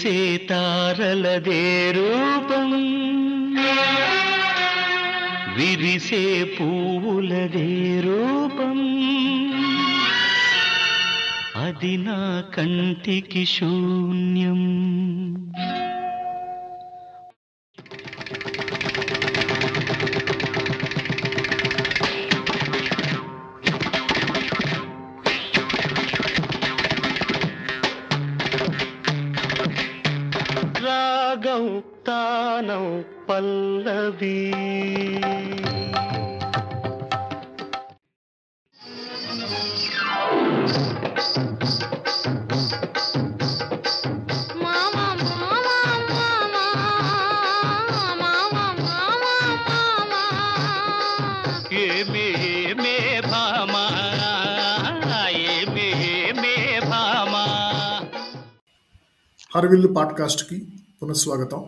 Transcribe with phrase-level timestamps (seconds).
[0.00, 2.70] మెరిసే తారలదే రూపం
[5.56, 6.22] విరిసే
[6.54, 7.66] పువ్వులదే
[8.00, 8.78] రూపం
[11.56, 12.20] అది నా
[12.56, 14.62] కంటికి శూన్యం.
[59.70, 60.68] హర్విల్లు పాడ్కాస్ట్కి
[61.02, 61.66] పునఃస్వాగతం.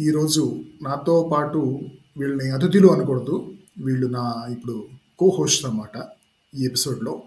[0.00, 1.80] ఈరోజు నాతో పాటు
[2.16, 3.54] వీళ్ళని అతిథులు అనకూడదు.
[3.78, 6.08] వీళ్ళు నా ఇప్పుడు కో హోస్ట్ అన్నమాట
[6.54, 7.22] ఈ ఎపిసోడ్లో.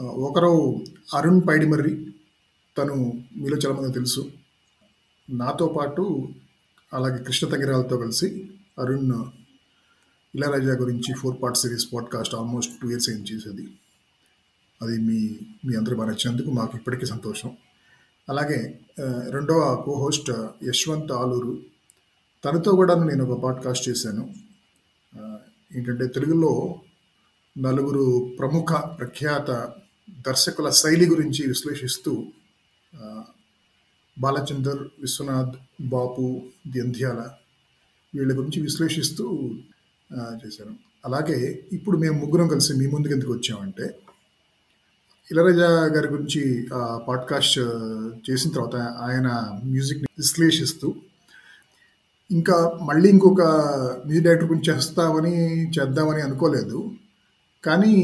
[0.00, 2.12] ఒకరు అరుణ్ పైడిమర్రి.
[2.78, 4.32] తను మీలో చాలా మంది తెలుసు.
[5.30, 6.28] నాతో పాటు
[6.92, 9.12] అలాగే కృష్ణ తగిరాలతో కలిసి అరుణ్
[10.34, 13.68] ఇళరాజా గురించి four part series podcast almost two years ఏం చేసేది.
[14.82, 17.56] అది మీ మీ అందరూ బాగా నచ్చినందుకు మాకు ఇప్పటికీ సంతోషం.
[18.28, 18.80] అలాగే
[19.30, 20.30] రెండవ కో హోస్ట్
[20.64, 21.58] యశ్వంత్ ఆలూరు.
[22.44, 24.34] తనతో కూడా నేను ఒక పాడ్కాస్ట్ చేశాను.
[25.76, 26.80] ఏంటంటే తెలుగులో
[27.58, 29.72] నలుగురు ప్రముఖ ప్రఖ్యాత
[30.26, 32.26] దర్శకుల శైలి గురించి విశ్లేషిస్తూ
[34.18, 35.54] బాలచందర్ విశ్వనాథ్
[35.88, 36.42] బాపు
[36.72, 37.30] ద్యంధ్యాల
[38.14, 39.50] వీళ్ళ గురించి విశ్లేషిస్తూ
[40.12, 40.74] చేశాను.
[41.04, 43.98] అలాగే ఇప్పుడు మేము ముగ్గురం కలిసి మీ ముందుకు ఎందుకు వచ్చామంటే
[45.30, 46.68] ఇళరాజా గారి గురించి
[47.08, 47.58] పాడ్కాస్ట్
[48.30, 49.28] చేసిన తర్వాత ఆయన
[49.64, 50.94] మ్యూజిక్ని విశ్లేషిస్తూ
[52.30, 53.42] ఇంకా మళ్ళీ ఇంకొక
[54.06, 55.34] మ్యూజిక్ డైరెక్టర్ గురించి చేస్తామని
[55.70, 56.90] చేద్దామని అనుకోలేదు.
[57.64, 57.94] కానీ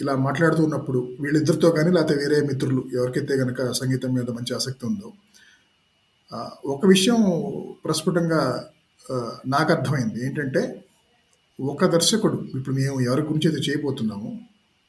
[0.00, 5.12] ఇలా మాట్లాడుతూ ఉన్నప్పుడు వీళ్ళిద్దరితో కానీ లేకపోతే వేరే మిత్రులు ఎవరికైతే కనుక సంగీతం మీద మంచి ఆసక్తి ఉందో
[6.64, 7.20] ఒక విషయం
[7.84, 8.70] ప్రస్ఫుటంగా
[9.46, 10.26] నాకు అర్థమైంది.
[10.26, 10.84] ఏంటంటే
[11.60, 14.40] ఒక దర్శకుడు ఇప్పుడు మేము ఎవరి గురించి అయితే చేయబోతున్నాము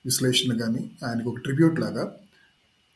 [0.05, 2.03] విశ్లేషణ కానీ ఆయనకు ఒక ట్రిబ్యూట్ లాగా.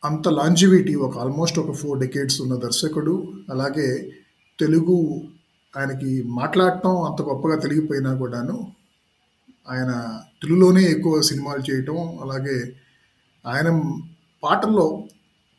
[0.06, 4.14] అంత లాంజివిటీ ఒక ఆల్మోస్ట్ ఒక ఫోర్ డెకేడ్స్ ఉన్న దర్శకుడు అలాగే
[4.60, 5.22] తెలుగు
[5.78, 8.72] ఆయనకి మాట్లాడటం అంత గొప్పగా తెలిగిపోయినా కూడాను
[9.70, 9.92] ఆయన
[10.42, 12.76] తెలుగులోనే ఎక్కువ సినిమాలు చేయటం అలాగే
[13.46, 13.70] ఆయన
[14.44, 15.08] పాటల్లో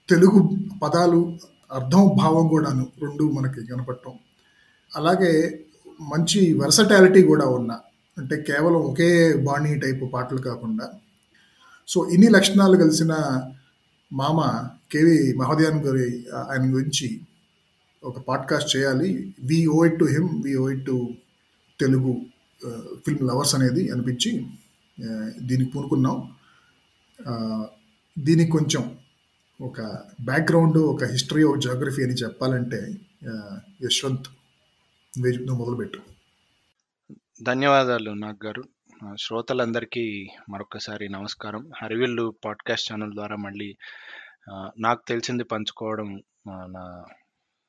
[0.09, 0.41] తెలుగు
[0.83, 1.39] పదాలు
[1.73, 4.15] అర్థం భావం కూడాను రెండు మనకి కనపడటం.
[4.97, 5.65] అలాగే
[6.01, 7.73] మంచి వెర్సటాలిటీ కూడా ఉన్న
[8.19, 10.87] అంటే కేవలం ఒకే బాణీ టైపు పాటలు కాకుండా
[11.89, 13.13] సో ఇన్ని లక్షణాలు కలిసిన
[14.13, 17.21] మామ కేవి మహోదయాన్ గారి ఆయన గురించి
[18.05, 19.35] ఒక పాడ్కాస్ట్ చేయాలి.
[19.41, 20.97] We owe it to him we owe it to
[21.81, 22.13] Telugu
[23.05, 24.31] film lovers అనేది అనిపించి
[25.41, 26.17] దీనికి పూనుకున్నాం.
[28.19, 28.97] దీనికి కొంచెం
[29.61, 29.81] ఒక
[30.25, 32.81] బ్యాక్గ్రౌండ్ ఒక హిస్టరీ ఒక జాగ్రఫీ అని చెప్పాలంటే
[33.85, 34.29] యశ్వంత్
[35.19, 36.01] నువ్వే మొదలుపెట్టు.
[37.43, 38.65] ధన్యవాదాలు నాగ్ గారు
[39.19, 41.71] శ్రోతలందరికీ మరొకసారి నమస్కారం.
[41.83, 43.77] హరివిల్లు పాడ్కాస్ట్ ఛానల్ ద్వారా మళ్ళీ
[44.79, 47.05] నాకు తెలిసింది పంచుకోవడం నా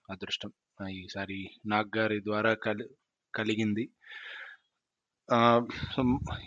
[0.10, 0.52] అదృష్టం.
[0.90, 2.86] ఈసారి నాగ్ గారి ద్వారా కలి
[3.36, 3.90] కలిగింది.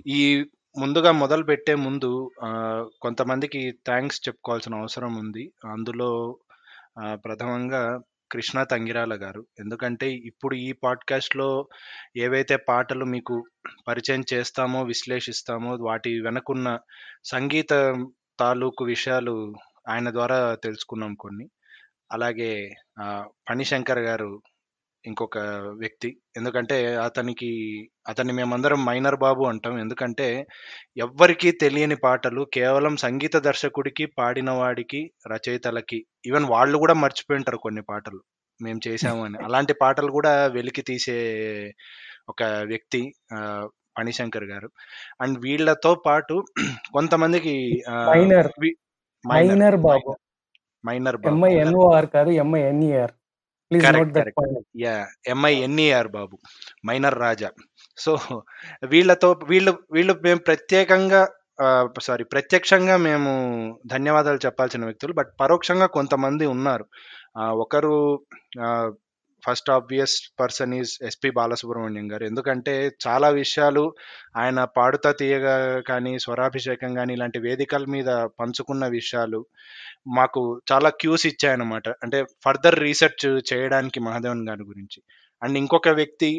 [0.06, 0.44] ఈ
[0.78, 2.30] ముందుగా మొదలు పెట్టే ముందు
[3.02, 5.52] కొంతమందికి థ్యాంక్స్ చెప్పుకోవాల్సిన అవసరం ఉంది.
[5.72, 6.38] అందులో
[7.14, 7.82] ప్రథమంగా
[8.32, 9.46] కృష్ణ తంగిరాల గారు.
[9.58, 11.68] ఎందుకంటే ఇప్పుడు ఈ పాడ్కాస్ట్లో
[12.16, 13.44] ఏవైతే పాటలు మీకు
[13.88, 16.78] పరిచయం చేస్తామో విశ్లేషిస్తామో వాటి వెనకున్న
[17.24, 17.72] సంగీత
[18.40, 19.54] తాలూకు విషయాలు
[19.88, 21.48] ఆయన ద్వారా తెలుసుకున్నాం కొన్ని.
[22.12, 24.42] అలాగే ఆ, ఫణిశంకర్ గారు
[25.04, 25.38] ఇంకొక
[25.78, 26.16] వ్యక్తి.
[26.36, 27.50] ఎందుకంటే అతనికి
[28.08, 29.78] అతన్ని మేమందరం మైనర్ బాబు అంటాం.
[29.80, 30.46] ఎందుకంటే
[30.96, 38.20] ఎవ్వరికీ తెలియని పాటలు కేవలం సంగీత దర్శకుడికి పాడిన వాడికి రచయితలకి ఈవెన్ వాళ్ళు కూడా మర్చిపోయింటారు కొన్ని పాటలు.
[38.62, 39.38] మేము చేసాము అని.
[39.44, 41.18] అలాంటి పాటలు కూడా వెలికి తీసే
[42.28, 43.68] ఒక వ్యక్తి ఆ,
[43.98, 44.68] ఫణిశంకర్ గారు.
[45.20, 46.44] అండ్ వీళ్ళతో పాటు
[46.92, 48.50] కొంతమందికి Miner.
[49.24, 50.16] Miner Babu.
[50.86, 51.36] Miner Babu.
[51.36, 53.12] M I N O R కాదు M I N E R
[53.70, 53.84] please
[55.26, 56.36] M I N E R Babu
[56.86, 57.50] Miner Raja.
[57.98, 58.12] So
[58.88, 61.22] వీళ్ళతో వీళ్ళు వీళ్ళు మేము ప్రత్యేకంగా
[62.02, 63.30] సారీ ప్రత్యక్షంగా మేము
[63.86, 66.84] ధన్యవాదాలు చెప్పాల్సిన వ్యక్తులు బట్ పరోక్షంగా కొంతమంది ఉన్నారు.
[67.36, 67.94] ఆ, ఒకరు
[68.64, 68.68] ఆ,
[69.46, 72.24] first obvious person is S P Balasubrahmanyam garu.
[72.24, 72.74] ఎందుకంటే
[73.06, 73.94] చాలా విషయాలు
[74.36, 79.46] ఆయన పాడుతా తీయగా కానీ స్వరాభిషేకం కానీ ఇలాంటి వేదికల మీద పంచుకున్న విషయాలు
[80.08, 80.42] మాకు
[80.72, 81.88] చాలా క్యూస్ ఇచ్చాయన్నమాట.
[82.02, 85.02] అంటే ఫర్దర్ రీసెర్చ్ చేయడానికి మహాదేవన్ గారి గురించి.
[85.42, 86.30] అండ్ ఇంకొక వ్యక్తి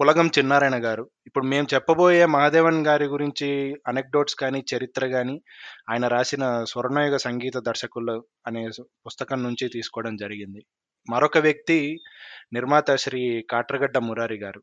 [0.00, 1.04] పులగం చిన్నారాయణ గారు.
[1.26, 3.48] ఇప్పుడు మేము చెప్పబోయే మహాదేవన్ గారి గురించి
[3.88, 5.36] అనెక్డోట్స్ కానీ చరిత్ర కానీ
[5.90, 8.16] ఆయన రాసిన స్వర్ణయుగ సంగీత దర్శకులు
[8.46, 8.62] అనే
[9.06, 10.62] పుస్తకం నుంచి తీసుకోవడం జరిగింది.
[11.10, 11.78] మరొక వ్యక్తి
[12.52, 14.62] నిర్మాత శ్రీ కాట్రగడ్డ మురారి గారు.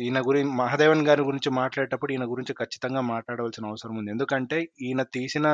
[0.00, 4.10] ఈయన గురించి మహాదేవన్ గారి గురించి మాట్లాడేటప్పుడు ఈయన గురించి ఖచ్చితంగా మాట్లాడవలసిన అవసరం ఉంది.
[4.10, 5.46] ఎందుకంటే ఈయన తీసిన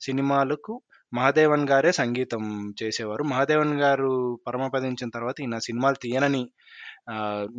[0.00, 0.74] సినిమాలకు
[1.16, 2.42] మహాదేవన్ గారే సంగీతం
[2.82, 3.22] చేసేవారు.
[3.24, 4.10] మహాదేవన్ గారు
[4.46, 6.42] పరమపదించిన తర్వాత ఈయన సినిమాలు తీయనని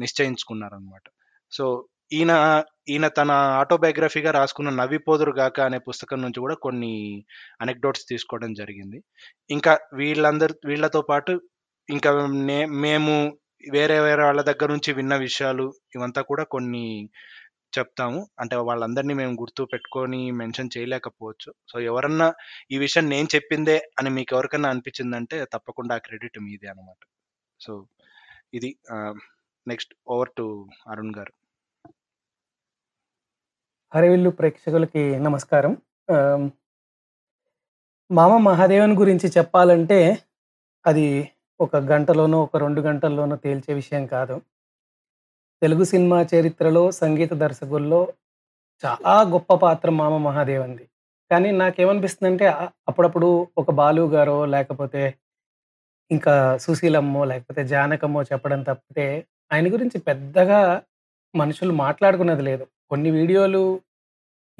[0.01, 1.05] నిశ్చయించుకున్నారనమాట
[1.51, 1.65] సో
[2.11, 2.33] ఈయన
[2.89, 3.31] ఈయన తన
[3.61, 6.91] ఆటోబయోగ్రఫీగా రాసుకున్న నవ్విపోదురు గాక అనే పుస్తకం నుంచి కూడా కొన్ని
[7.61, 8.97] అనెక్డోట్స్ తీసుకోవడం జరిగింది.
[9.49, 11.33] ఇంకా వీళ్ళందరి వీళ్ళతో పాటు
[11.89, 12.11] ఇంకా
[12.49, 13.13] నే మేము
[13.71, 15.65] వేరే వేరే వాళ్ళ దగ్గర నుంచి విన్న విషయాలు
[15.95, 16.85] ఇవంతా కూడా కొన్ని
[17.79, 18.19] చెప్తాము.
[18.39, 21.49] అంటే వాళ్ళందరినీ మేము గుర్తు పెట్టుకొని మెన్షన్ చేయలేకపోవచ్చు.
[21.71, 22.27] సో ఎవరన్నా
[22.71, 27.01] ఈ విషయం నేను చెప్పిందే అని మీకు ఎవరికన్నా అనిపించిందంటే తప్పకుండా ఆ క్రెడిట్ మీదే అనమాట
[27.59, 27.73] సో
[28.53, 28.69] ఇది
[29.67, 30.45] నెక్స్ట్ ఓవర్ టు
[30.91, 31.33] అరుణ్ గారు.
[33.93, 35.73] హరివిల్లు ప్రేక్షకులకి నమస్కారం.
[38.11, 39.99] మామ మహాదేవన్ గురించి చెప్పాలంటే
[40.85, 41.05] అది
[41.59, 44.35] ఒక గంటలోనో ఒక రెండు గంటల్లోనో తేల్చే విషయం కాదు.
[45.61, 48.13] తెలుగు సినిమా చరిత్రలో సంగీత దర్శకుల్లో
[48.83, 50.89] చాలా గొప్ప పాత్ర మామ మహాదేవంది.
[51.31, 55.13] కానీ నాకేమనిపిస్తుందంటే ఆ- అప్పుడప్పుడు ఒక బాలు గారో లేకపోతే
[56.11, 60.81] ఇంకా సుశీలమ్మో లేకపోతే జానకమ్మో చెప్పడం తప్పితే ఆయన గురించి పెద్దగా
[61.35, 63.81] మనుషులు మాట్లాడుకున్నది లేదు కొన్ని వీడియోలు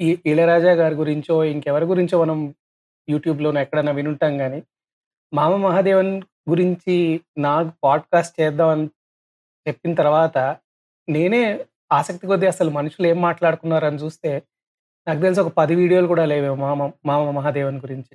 [0.00, 2.54] ఈ ఇళయరాజా గారి గురించో ఇంకెవరి గురించో మనం
[3.08, 4.62] యూట్యూబ్లోనో ఎక్కడైనా వినుంటాం కానీ
[5.32, 8.86] మామ మహాదేవన్ గురించి నాకు పాడ్కాస్ట్ చేద్దామని
[9.66, 10.38] చెప్పిన తర్వాత
[11.08, 14.42] నేనే ఆసక్తి కొద్దీ అసలు మనుషులు ఏం మాట్లాడుకున్నారని చూస్తే
[15.08, 18.14] నాకు తెలిసి ఒక పది వీడియోలు కూడా లేవేమో మామ మామ మహాదేవన్ గురించి.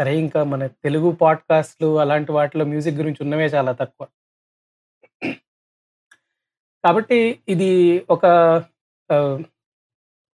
[0.00, 4.08] సరే ఇంకా మన తెలుగు పాడ్కాస్ట్లు అలాంటి వాటిలో మ్యూజిక్ గురించి ఉన్నవే చాలా తక్కువ.
[6.84, 8.24] కాబట్టి ఇది ఒక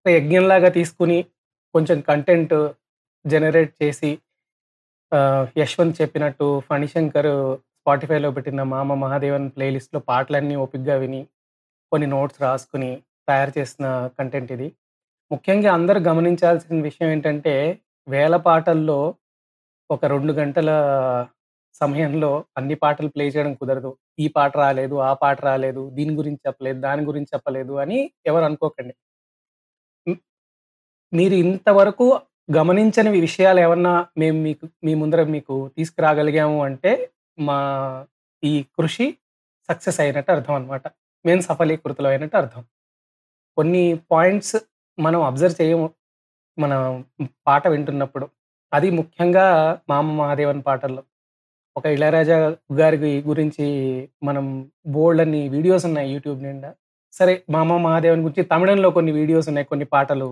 [0.08, 1.22] యజ్ఞంలాగా తీసుకుని
[1.74, 2.68] కొంచెం కంటెంట్
[3.26, 4.18] జనరేట్ చేసి
[5.58, 11.28] యశ్వంత్ చెప్పినట్టు ఫణిశంకర్ స్పాటిఫైలో పెట్టిన మామ మహాదేవన్ ప్లేలిస్ట్లో పాటలన్నీ ఓపిక్గా విని
[11.92, 12.90] కొన్ని నోట్స్ రాసుకుని
[13.28, 13.86] తయారు చేసిన
[14.18, 14.68] కంటెంట్ ఇది.
[15.30, 17.54] ముఖ్యంగా అందరూ గమనించాల్సిన విషయం ఏంటంటే
[18.08, 18.98] వేల పాటల్లో
[19.90, 20.70] ఒక రెండు గంటల
[21.80, 23.90] సమయంలో అన్ని పాటలు ప్లే చేయడం కుదరదు.
[24.24, 27.98] ఈ పాట రాలేదు ఆ పాట రాలేదు దీని గురించి చెప్పలేదు దాని గురించి చెప్పలేదు అని
[28.30, 28.94] ఎవరు అనుకోకండి.
[31.12, 32.06] మీరు ఇంతవరకు
[32.56, 36.92] గమనించని విషయాలు ఏమన్నా మేము మీకు మీ ముందర మీకు తీసుకురాగలిగాము అంటే
[37.38, 37.58] మా
[38.42, 39.06] ఈ కృషి
[39.68, 40.84] సక్సెస్ అయినట్టు అర్థం అనమాట
[41.24, 42.62] మేము సఫలీకృతులు అయినట్టు అర్థం.
[43.56, 44.56] కొన్ని పాయింట్స్
[44.98, 45.86] మనం అబ్జర్వ్ చేయము
[46.58, 46.72] మన
[47.46, 48.26] పాట వింటున్నప్పుడు.
[48.72, 49.44] అది ముఖ్యంగా
[49.88, 51.02] మామ మహాదేవన్ పాటల్లో.
[51.76, 53.66] ఒక ఇళయరాజా గారి గురించి
[54.22, 56.70] మనం బోల్డ్ అన్ని వీడియోస్ ఉన్నాయి యూట్యూబ్ నిండా.
[57.12, 60.28] సరే మామ మహాదేవన్ గురించి తమిళంలో కొన్ని వీడియోస్ ఉన్నాయి కొన్ని పాటలు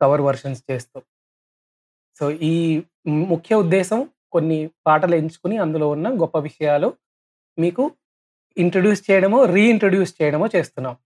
[0.00, 0.98] కవర్ వర్షన్స్ చేస్తూ.
[2.20, 6.88] సో ఈ ముఖ్య ఉద్దేశం కొన్ని పాటలు ఎంచుకుని అందులో ఉన్న గొప్ప విషయాలు
[7.58, 7.92] మీకు
[8.56, 10.96] ఇంట్రడ్యూస్ చేయడమో రీఇంట్రడ్యూస్ చేయడమో చేస్తున్నాం.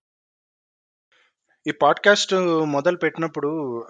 [1.66, 2.34] ఈ పాడ్కాస్ట్
[2.64, 3.80] మొదలు పెట్టినప్పుడు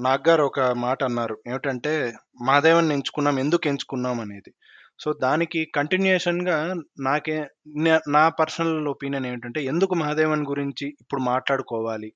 [0.00, 1.38] నాగ్గారు ఒక మాట అన్నారు.
[1.48, 4.20] ఏమిటంటే మాదేవన్ ఎంచుకున్నాం ఎందుకు ఎంచుకున్నాం?
[4.20, 4.54] అనేది.
[5.00, 7.46] సో దానికి కంటిన్యూషన్గా నాకే
[8.08, 12.12] నా పర్సనల్ ఒపీనియన్ ఏంటంటే ఎందుకు మహాదేవన్ గురించి ఇప్పుడు మాట్లాడుకోవాలి?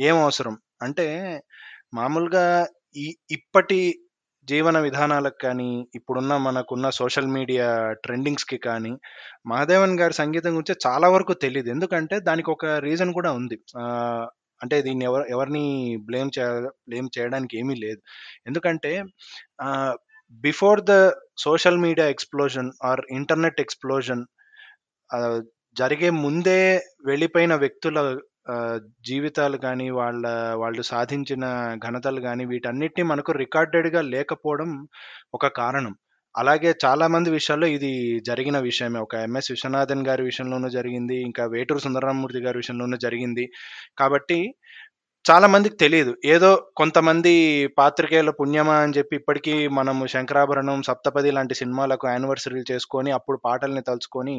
[0.00, 0.58] ఏం అవసరం?
[0.82, 1.40] అంటే
[1.94, 2.66] మామూలుగా
[2.96, 4.05] ఈ ఇప్పటి
[4.48, 7.66] జీవన విధానాలకు కానీ ఇప్పుడున్న మనకున్న సోషల్ మీడియా
[8.04, 8.92] ట్రెండింగ్స్కి కానీ
[9.52, 13.58] మహాదేవన్ గారి సంగీతం గురించి చాలా వరకు తెలియదు ఎందుకంటే దానికి ఒక రీజన్ కూడా ఉంది.
[14.60, 15.64] అంటే దీన్ని ఎవరు ఎవరిని
[16.08, 16.44] బ్లేమ్ చే
[16.88, 18.00] బ్లేమ్ చేయడానికి ఏమీ లేదు.
[18.46, 18.92] ఎందుకంటే
[20.44, 20.94] before the
[21.38, 24.22] social media explosion or internet explosion
[25.76, 26.60] జరిగే ముందే
[27.06, 27.98] వెళ్ళిపోయిన వ్యక్తుల
[29.08, 30.24] జీవితాలు కానీ వాళ్ళ
[30.62, 31.44] వాళ్ళు సాధించిన
[31.86, 34.70] ఘనతలు కానీ వీటన్నిటిని మనకు రికార్డెడ్గా లేకపోవడం
[35.34, 35.94] ఒక కారణం.
[36.34, 38.98] అలాగే చాలామంది విషయాల్లో ఇది జరిగిన విషయమే.
[38.98, 43.44] ఒక ఎంఎస్ విశ్వనాథన్ గారి విషయంలోనూ జరిగింది ఇంకా వేటూరు సుందరరామూర్తి గారి విషయంలోనూ జరిగింది.
[43.98, 44.38] కాబట్టి
[45.24, 46.12] చాలా మందికి తెలియదు.
[46.24, 47.32] ఏదో కొంతమంది
[47.78, 54.36] పాత్రికేయుల పుణ్యమా అని చెప్పి ఇప్పటికీ మనము శంకరాభరణం సప్తపది లాంటి సినిమాలకు యానివర్సరీలు చేసుకొని అప్పుడు పాటల్ని తలుచుకొని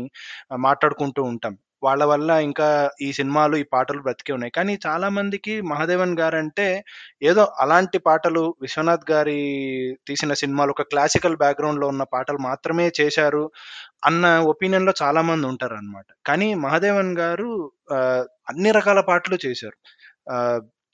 [0.68, 1.56] మాట్లాడుకుంటూ ఉంటాం.
[1.84, 2.68] వాళ్ళ వల్ల ఇంకా
[3.02, 4.52] ఈ సినిమాలు ఈ పాటలు బ్రతికే ఉన్నాయి.
[4.52, 6.68] కానీ చాలా మందికి మహాదేవన్ గారు అంటే
[7.24, 9.40] ఏదో అలాంటి పాటలు విశ్వనాథ్ గారి
[10.08, 13.44] తీసిన సినిమాలు ఒక క్లాసికల్ బ్యాక్గ్రౌండ్లో ఉన్న పాటలు మాత్రమే చేశారు
[14.06, 17.50] అన్న ఒపీనియన్లో చాలా మంది ఉంటారు అనమాట కానీ మహాదేవన్ గారు
[18.50, 19.78] అన్ని రకాల పాటలు చేశారు.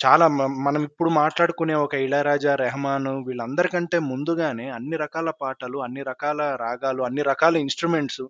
[0.05, 0.27] చాలా
[0.65, 7.21] మనం ఇప్పుడు మాట్లాడుకునే ఒక ఇళయరాజా రెహమాన్ వీళ్ళందరికంటే ముందుగానే అన్ని రకాల పాటలు అన్ని రకాల రాగాలు అన్ని
[7.21, 8.23] రకాల ఇన్స్ట్రుమెంట్స్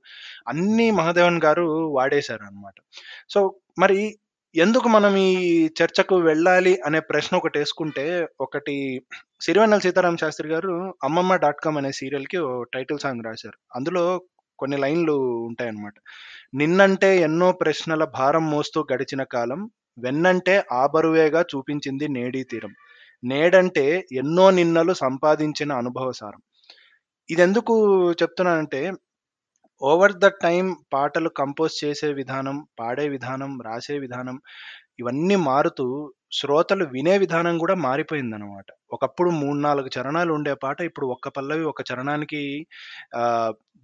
[0.48, 1.65] అన్ని మహాదేవన్ గారు
[1.96, 2.75] వాడేశారు అనమాట
[3.30, 4.00] సో మరి
[4.56, 9.01] ఎందుకు మనం ఈ చర్చకు వెళ్ళాలి అనే ప్రశ్న ఒకటి వేసుకుంటే ఒకటి
[9.42, 13.58] సిరివెన్నెల సీతారామ శాస్త్రి గారు అమ్మమ్మ డాట్ కామ్ అనే సీరియల్కి ఓ టైటిల్ సాంగ్ రాశారు.
[13.75, 14.03] అందులో
[14.60, 15.13] కొన్ని లైన్లు
[15.48, 15.94] ఉంటాయన్నమాట.
[16.53, 19.62] నిన్నంటే ఎన్నో ప్రశ్నల భారం మోస్తూ గడిచిన కాలం
[19.98, 22.74] వెన్నంటే ఆబరువేగా చూపించింది నేడీ తీరం.
[23.24, 26.42] నేడంటే ఎన్నో నిన్నలు సంపాదించిన అనుభవసారం
[27.30, 27.76] ఇదెందుకు
[28.22, 28.82] చెప్తున్నానంటే
[29.82, 34.38] ఓవర్ ద టైం పాటలు కంపోజ్ చేసే విధానం పాడే విధానం రాసే విధానం
[35.00, 35.88] ఇవన్నీ మారుతూ
[36.32, 41.82] శ్రోతలు వినే విధానం కూడా మారిపోయిందనమాట ఒకప్పుడు మూడు నాలుగు చరణాలు ఉండే పాట ఇప్పుడు ఒక్క పల్లవి ఒక
[41.92, 42.42] చరణానికి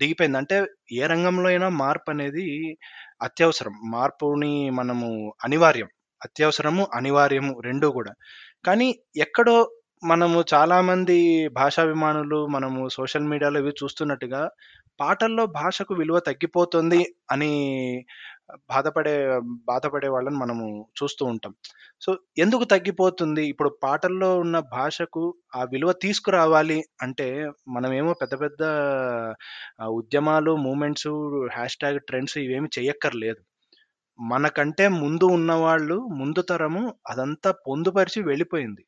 [0.02, 0.38] దిగిపోయింది.
[0.38, 0.58] అంటే
[0.94, 2.46] ఏ రంగంలో అయినా మార్పు అనేది
[3.22, 3.76] అత్యవసరం.
[3.92, 5.10] మార్పుని మనము
[5.44, 5.90] అనివార్యం.
[6.22, 8.14] అత్యవసరము అనివార్యము రెండూ కూడా.
[8.66, 9.58] కానీ ఎక్కడో
[10.04, 14.42] మనము చాలామంది భాషాభిమానులు మనము సోషల్ మీడియాలో ఇవి చూస్తున్నట్టుగా
[15.00, 17.00] పాటల్లో భాషకు విలువ తగ్గిపోతుంది
[17.32, 17.52] అని
[18.70, 19.14] బాధపడే
[19.68, 20.66] బాధపడే వాళ్ళని మనము
[21.04, 21.54] చూస్తూ ఉంటాం.
[22.02, 23.44] సో ఎందుకు తగ్గిపోతుంది?
[23.48, 25.24] ఇప్పుడు పాటల్లో ఉన్న భాషకు
[25.56, 27.28] ఆ విలువ తీసుకురావాలి అంటే
[27.68, 28.64] మనమేమో పెద్ద పెద్ద
[30.00, 31.10] ఉద్యమాలు మూమెంట్స్
[31.56, 33.42] హ్యాష్ ట్యాగ్ ట్రెండ్స్ ఇవేమి చెయ్యక్కర్లేదు
[34.20, 38.84] మనకంటే ముందు ఉన్నవాళ్ళు ముందు తరము అదంతా పొందుపరిచి వెళ్ళిపోయింది.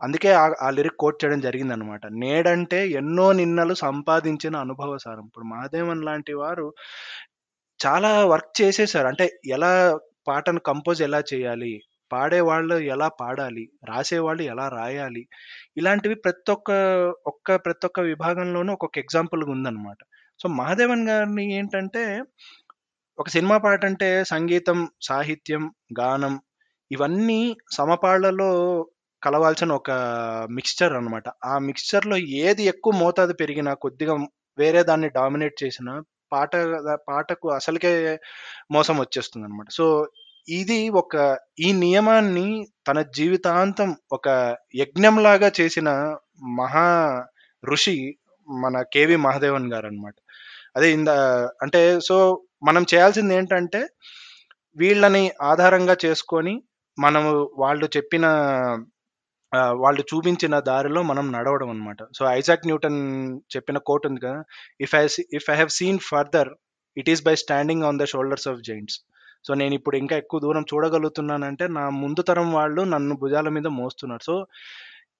[0.00, 5.24] అందుకే ఆ ఆ లిరిక్ కోట్ చేయడం జరిగింది అనమాట నేడంటే ఎన్నో నిన్నలు సంపాదించిన అనుభవ సారం.
[5.26, 6.66] ఇప్పుడు మహాదేవన్ లాంటి వారు
[7.80, 9.06] చాలా వర్క్ చేసేసారు.
[9.06, 9.72] అంటే ఎలా
[10.28, 11.72] పాటను కంపోజ్ ఎలా చేయాలి
[12.10, 15.22] పాడే వాళ్ళు ఎలా పాడాలి రాసేవాళ్ళు ఎలా రాయాలి
[15.76, 16.70] ఇలాంటివి ప్రతి ఒక్క
[17.26, 20.00] ఒక్క ప్రతి ఒక్క విభాగంలోనూ ఒక్కొక్క ఎగ్జాంపుల్గా ఉందన్నమాట
[20.40, 22.02] సో మహాదేవన్ గారిని ఏంటంటే
[23.18, 25.62] ఒక సినిమా పాట అంటే సంగీతం సాహిత్యం
[26.00, 26.40] గానం
[26.90, 28.48] ఇవన్నీ సమపాళ్ళలో
[29.22, 29.90] కలవాల్సిన ఒక
[30.50, 31.24] మిక్స్చర్ అన్నమాట.
[31.44, 34.14] ఆ మిక్స్చర్లో ఏది ఎక్కువ మోతాదు పెరిగినా కొద్దిగా
[34.58, 35.88] వేరే దాన్ని డామినేట్ చేసిన
[36.32, 36.52] పాట
[37.08, 37.92] పాటకు అసలుకే
[38.70, 39.86] మోసం వచ్చేస్తుంది అనమాట సో
[40.48, 41.14] ఇది ఒక
[41.58, 42.46] ఈ నియమాన్ని
[42.88, 44.28] తన జీవితాంతం ఒక
[44.76, 45.88] యజ్ఞంలాగా చేసిన
[46.60, 46.86] మహా
[47.64, 47.96] ఋషి
[48.48, 50.14] మన కేవి మహాదేవన్ గారు అనమాట
[50.76, 51.10] అదే ఇంద
[51.62, 52.16] అంటే సో
[52.62, 53.80] మనం చేయాల్సింది ఏంటంటే
[54.76, 56.54] వీళ్ళని ఆధారంగా చేసుకొని
[56.98, 58.26] మనము వాళ్ళు చెప్పిన
[59.52, 63.00] వాళ్ళు చూపించిన దారిలో మనం నడవడం అనమాట సో ఐజాక్ న్యూటన్
[63.56, 64.40] చెప్పిన కోట్ ఉంది కదా
[64.80, 66.50] if I if I have seen further
[66.96, 68.98] it is by standing on the shoulders of giants
[69.46, 74.24] so నేను ఇప్పుడు ఇంకా ఎక్కువ దూరం చూడగలుగుతున్నానంటే నా ముందు తరం వాళ్ళు నన్ను భుజాల మీద మోస్తున్నారు.
[74.24, 74.34] సో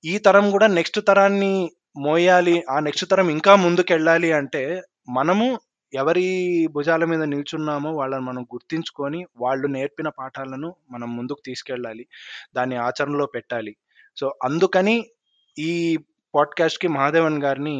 [0.05, 1.52] ఈ తరం కూడా నెక్స్ట్ తరాన్ని
[1.97, 4.62] మోయాలి ఆ నెక్స్ట్ తరం ఇంకా ముందుకు వెళ్ళాలి అంటే
[5.09, 5.47] మనము
[5.97, 6.26] ఎవరి
[6.67, 12.07] భుజాల మీద నిల్చున్నామో వాళ్ళని మనం గుర్తించుకొని వాళ్ళు నేర్పిన పాఠాలను మనం ముందుకు తీసుకెళ్ళాలి.
[12.57, 13.76] దాన్ని ఆచరణలో పెట్టాలి.
[14.17, 14.97] సో అందుకని
[15.59, 15.73] ఈ
[16.35, 17.76] పాడ్కాస్ట్కి మహాదేవన్ గారిని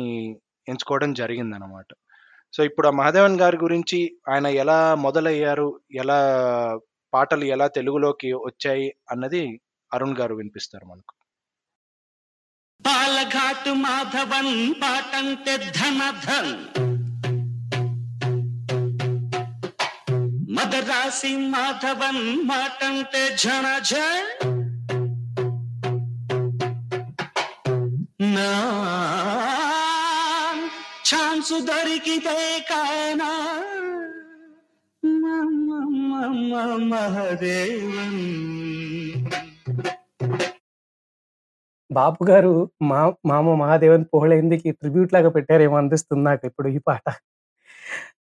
[0.69, 1.87] ఎంచుకోవడం జరిగిందనమాట
[2.53, 5.81] సో ఇప్పుడు ఆ మహాదేవన్ గారి గురించి ఆయన ఎలా మొదలయ్యారు?
[5.95, 6.19] ఎలా
[7.15, 8.95] పాటలు ఎలా తెలుగులోకి వచ్చాయి?
[9.11, 9.61] అన్నది
[9.95, 11.15] అరుణ్ గారు వినిపిస్తారు మనకు.
[12.87, 16.86] పాలఘాటు మాధవన్ పాటంటే ధనధన్.
[20.57, 23.67] మదరాసి మాధవన్ మాటంటే జన
[28.35, 28.51] నా
[31.09, 33.33] ఛాన్సు దొరికితే కానా
[36.91, 38.23] మహదేవన్.
[41.91, 47.03] బాపు గారు మా మామ మహాదేవన్ పోహళేందికి ట్రిబ్యూట్ లాగా పెట్టారేమో అనిపిస్తుంది నాకు ఇప్పుడు ఈ పాట.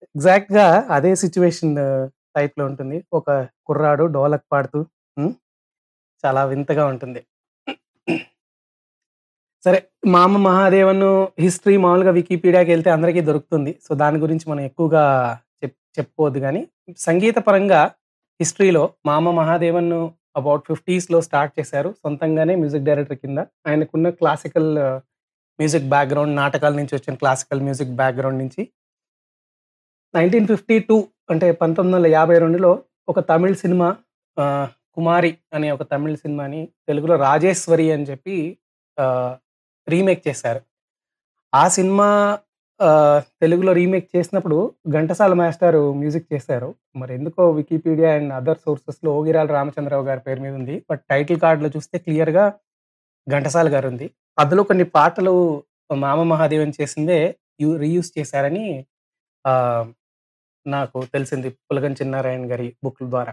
[0.02, 1.76] ఎగ్జాక్ట్గా అదే సిచ్యువేషన్
[2.38, 2.98] టైప్లో ఉంటుంది.
[3.18, 3.30] ఒక
[3.68, 4.80] కుర్రాడు డోలక్ పాడుతూ
[6.24, 7.20] చాలా వింతగా ఉంటుంది.
[9.64, 11.06] సరే మామ మహాదేవన్
[11.44, 13.72] హిస్టరీ మామూలుగా వికీపీడియాకి వెళ్తే అందరికీ దొరుకుతుంది.
[13.86, 15.02] సో దాని గురించి మనం ఎక్కువగా
[15.60, 16.60] చెప్ చెప్పుకోవద్దు కానీ
[17.06, 17.80] సంగీత పరంగా
[18.40, 19.92] హిస్టరీలో మామ మహాదేవన్
[20.40, 21.90] అబౌట్ ఫిఫ్టీస్లో స్టార్ట్ చేశారు.
[22.02, 23.38] సొంతంగానే మ్యూజిక్ డైరెక్టర్ కింద.
[23.68, 24.70] ఆయనకున్న క్లాసికల్
[25.58, 28.62] మ్యూజిక్ బ్యాక్గ్రౌండ్ నాటకాల నుంచి వచ్చిన క్లాసికల్ మ్యూజిక్ బ్యాక్గ్రౌండ్ నుంచి
[30.14, 30.96] నైన్టీన్ ఫిఫ్టీ టూ
[31.28, 32.70] అంటే పంతొమ్మిది వందల యాభై రెండులో
[33.08, 33.88] ఒక తమిళ్ సినిమా
[34.36, 34.44] ఆ,
[34.96, 38.36] కుమారి అనే ఒక తమిళ సినిమాని తెలుగులో రాజేశ్వరి అని చెప్పి
[39.88, 40.60] రీమేక్ చేశారు.
[41.52, 42.08] ఆ సినిమా
[42.80, 42.88] ఆ,
[43.42, 44.56] తెలుగులో రీమేక్ చేసినప్పుడు
[44.90, 46.68] ఘంటసాల మాస్టర్ మ్యూజిక్ చేశారు.
[46.96, 50.76] మరి ఎందుకో వికీపీడియా అండ్ అదర్ సోర్సెస్లో ఓగిరాల రామచంద్రరావు గారి పేరు మీద ఉంది.
[50.90, 52.44] బట్ టైటిల్ కార్డులో చూస్తే క్లియర్గా
[53.26, 54.06] ఘంటసాల గారు ఉంది.
[54.38, 55.34] అందులో కొన్ని పాటలు
[55.96, 57.18] మామ మహాదేవన్ చేసిందే
[57.60, 58.64] యూ రీయూస్ చేశారని
[59.44, 59.52] ఆ,
[60.76, 63.32] నాకు తెలిసింది పులగన్ చిన్నారాయణ గారి బుక్ ద్వారా.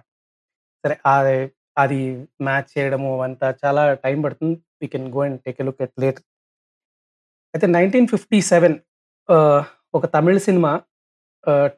[0.84, 1.38] సరే అది
[1.84, 2.00] అది
[2.48, 4.58] మ్యాచ్ చేయడము అంతా చాలా టైం పడుతుంది.
[4.82, 6.20] We can go and take a look at late
[7.54, 8.75] అయితే నైన్టీన్ ఫిఫ్టీ సెవెన్
[9.98, 10.72] ఒక తమిళ సినిమా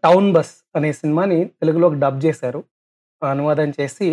[0.05, 2.61] టౌన్ బస్ అనే సినిమాని తెలుగులోకి డబ్ చేశారు.
[3.21, 4.07] అనువాదం చేసి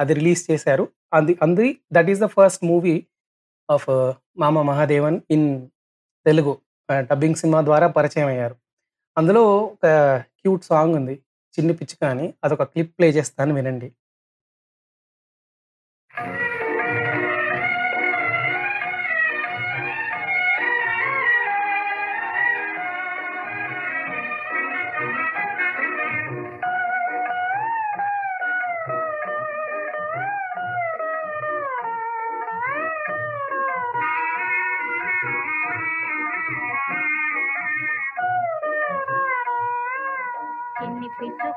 [0.00, 0.84] అది రిలీజ్ చేశారు.
[1.18, 2.96] అది అంది that is the first movie
[3.68, 3.88] of
[4.42, 5.46] Mama Mahadevan in
[6.26, 6.52] Telugu
[7.10, 8.56] dubbing cinema ద్వారా పరిచయం అయ్యారు.
[9.16, 9.86] అందులో ఒక
[10.40, 11.14] క్యూట్ సాంగ్ ఉంది.
[11.54, 12.34] చిన్ని పిచ్చుక అని.
[12.44, 13.88] అదొక క్లిప్ ప్లే చేస్తాను వినండి.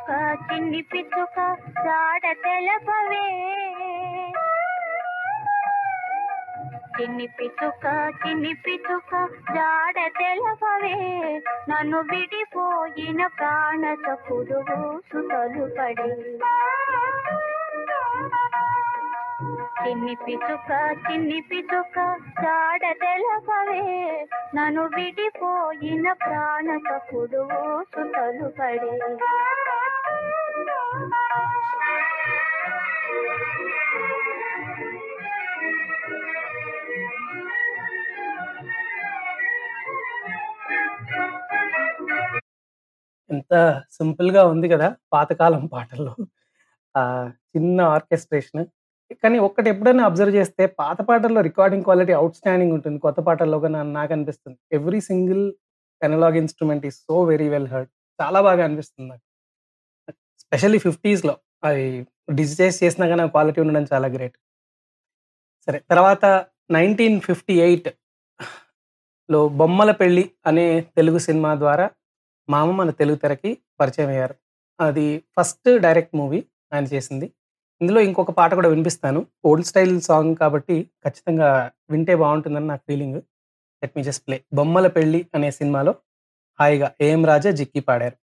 [0.08, 1.38] పిచ్చుక చిన్ని పిచ్చుక
[1.86, 3.24] చాట తెలపవే.
[6.96, 7.86] చిన్ని పిచ్చుక
[8.22, 9.12] చిన్ని పిచ్చుక
[9.56, 10.94] జాడ తెలపవే.
[11.70, 16.12] నన్ను విడిపోయిన ప్రాణత పురుగు సుతలు పడే
[19.82, 20.72] చిన్ని పిచ్చుక
[21.06, 21.98] చిన్ని పిచ్చుక
[22.44, 23.82] చాడ తెలపవే.
[24.56, 28.94] నన్ను విడిపోయిన ప్రాణ సపుడువు సుతలు పడే
[43.30, 46.16] ఎంత సింపుల్గా ఉంది కదా పాతకాలం పాటల్లో.
[46.98, 48.66] ఆ చిన్న ఆర్కెస్ట్రేషన్.
[49.14, 53.00] కానీ ఒక్కటి ఎప్పుడైనా అబ్జర్వ్ చేస్తే పాత పాటల్లో రికార్డింగ్ క్వాలిటీ అవుట్ స్టాండింగ్ ఉంటుంది.
[53.00, 54.58] కొత్త పాటల్లో కూడా నాకు అనిపిస్తుంది.
[54.72, 55.54] Every single
[56.04, 57.90] analogue instrument is so very well heard.
[58.22, 59.22] చాలా బాగా అనిపిస్తుంది నాకు.
[60.40, 61.38] స్పెషల్లీ ఫిఫ్టీస్లో.
[61.66, 64.38] అవి డిజిటైజ్ చేసినా కానీ క్వాలిటీ ఉండడం చాలా గ్రేట్.
[65.66, 66.26] సరే తర్వాత
[66.72, 71.90] నైన్టీన్ ఫిఫ్టీ ఎయిట్లో బొమ్మల పెళ్ళి అనే తెలుగు సినిమా ద్వారా
[72.50, 74.36] మామ మన తెలుగు తెరకి పరిచయం అయ్యారు.
[74.80, 77.34] అది ఫస్ట్ డైరెక్ట్ మూవీ ఆయన చేసింది.
[77.82, 79.28] ఇందులో ఇంకొక పాట కూడా వినిపిస్తాను.
[79.46, 83.20] ఓల్డ్ స్టైల్ సాంగ్ కాబట్టి ఖచ్చితంగా వింటే బాగుంటుందని నాకు feeling.
[83.82, 84.44] Let me just play.
[84.54, 85.96] Bommala Pelli అనే సినిమాలో
[86.60, 88.25] హాయిగా ఏఎం రాజా జిక్కి పాడారు.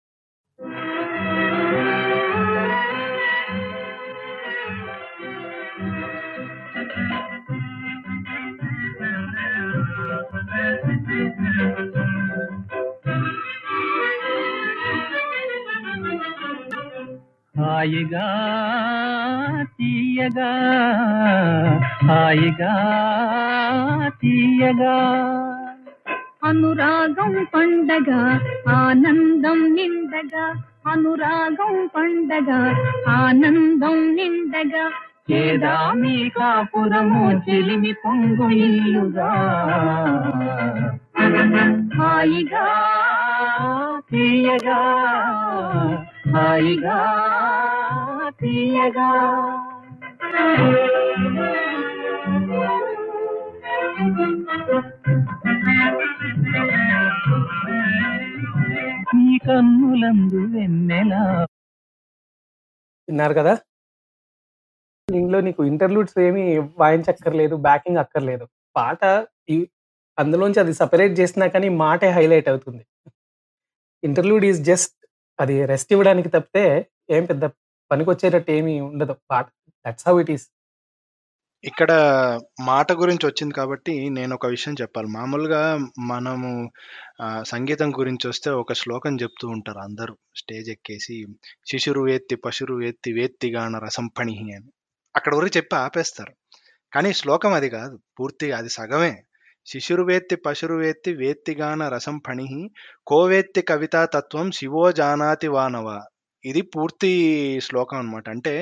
[17.59, 18.27] హాయిగా
[19.79, 20.51] తీయగా
[22.03, 22.73] హాయిగా
[24.21, 24.95] తీయగా.
[26.43, 28.09] అనురాగం పండగ
[28.69, 30.45] ఆనందం నిండగా.
[30.87, 32.51] అనురాగం పండగ
[33.07, 34.89] ఆనందం నిండగా.
[35.31, 39.29] చేదామి కాపురము చెలిమి పొంగు ఇల్లుగా
[41.97, 42.65] హాయిగా
[44.11, 44.79] తీయగా
[46.35, 46.97] హాయిగా
[48.41, 49.09] తీయగా.
[59.15, 61.47] నీ కన్నులందు వెన్నెలా.
[63.09, 63.57] విన్నారు కదా?
[65.15, 68.47] ఇందులో నీకు ఇంటర్లూడ్స్ ఏమి వాయించక్కర్లేదు బ్యాకింగ్ అక్కర్లేదు.
[68.75, 69.05] పాట
[70.19, 72.85] అందులోంచి అది సపరేట్ చేసినా కానీ మాటే హైలైట్ అవుతుంది.
[74.03, 75.02] ఇంటర్లూడ్ ఈజ్ జస్ట్
[75.39, 76.65] అది రెస్ట్ ఇవ్వడానికి తప్పితే
[77.09, 77.45] ఏం పెద్ద
[77.91, 79.15] పనికొచ్చేటట్టు ఏమీ ఉండదు.
[79.31, 79.47] పాట
[79.85, 80.45] దట్స్ హౌ ఇట్ ఈస్
[81.63, 81.91] ఇక్కడ
[82.61, 85.07] మాట గురించి వచ్చింది కాబట్టి నేను ఒక విషయం చెప్పాలి.
[85.07, 85.61] మామూలుగా
[86.07, 86.49] మనము
[87.43, 90.15] సంగీతం గురించి వస్తే ఒక శ్లోకం చెప్తూ ఉంటారు అందరూ.
[90.35, 91.17] స్టేజ్ ఎక్కేసి
[91.71, 94.69] శిశురు వేత్తి పశురు వేత్తి వేత్తిగాన రసం పణిహి అని.
[95.15, 96.33] అక్కడ వరకు చెప్పి ఆపేస్తారు.
[96.93, 97.95] కానీ శ్లోకం అది కాదు.
[98.19, 99.13] పూర్తిగా అది సగమే.
[99.67, 102.63] శిశుర్వేత్తి పశుర్వేత్తి వేత్తిగాన రసం పణిహి
[103.07, 105.87] కోవేత్తి కవితా తత్వం శివో జానాతి వానవ.
[106.43, 107.11] ఇది పూర్తి
[107.61, 108.53] శ్లోకం అనమాట అంటే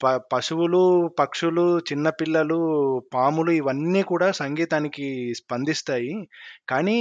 [0.00, 0.82] ప పశువులు
[1.20, 2.58] పక్షులు చిన్నపిల్లలు
[3.14, 5.06] పాములు ఇవన్నీ కూడా సంగీతానికి
[5.40, 6.14] స్పందిస్తాయి.
[6.68, 6.98] కానీ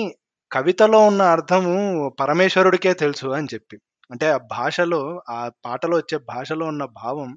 [0.51, 1.75] కవితలో ఉన్న అర్థము
[2.21, 3.77] పరమేశ్వరుడికే తెలుసు అని చెప్పి.
[4.09, 7.29] అంటే ఆ భాషలో ఆ పాటలో వచ్చే భాషలో ఉన్న భావం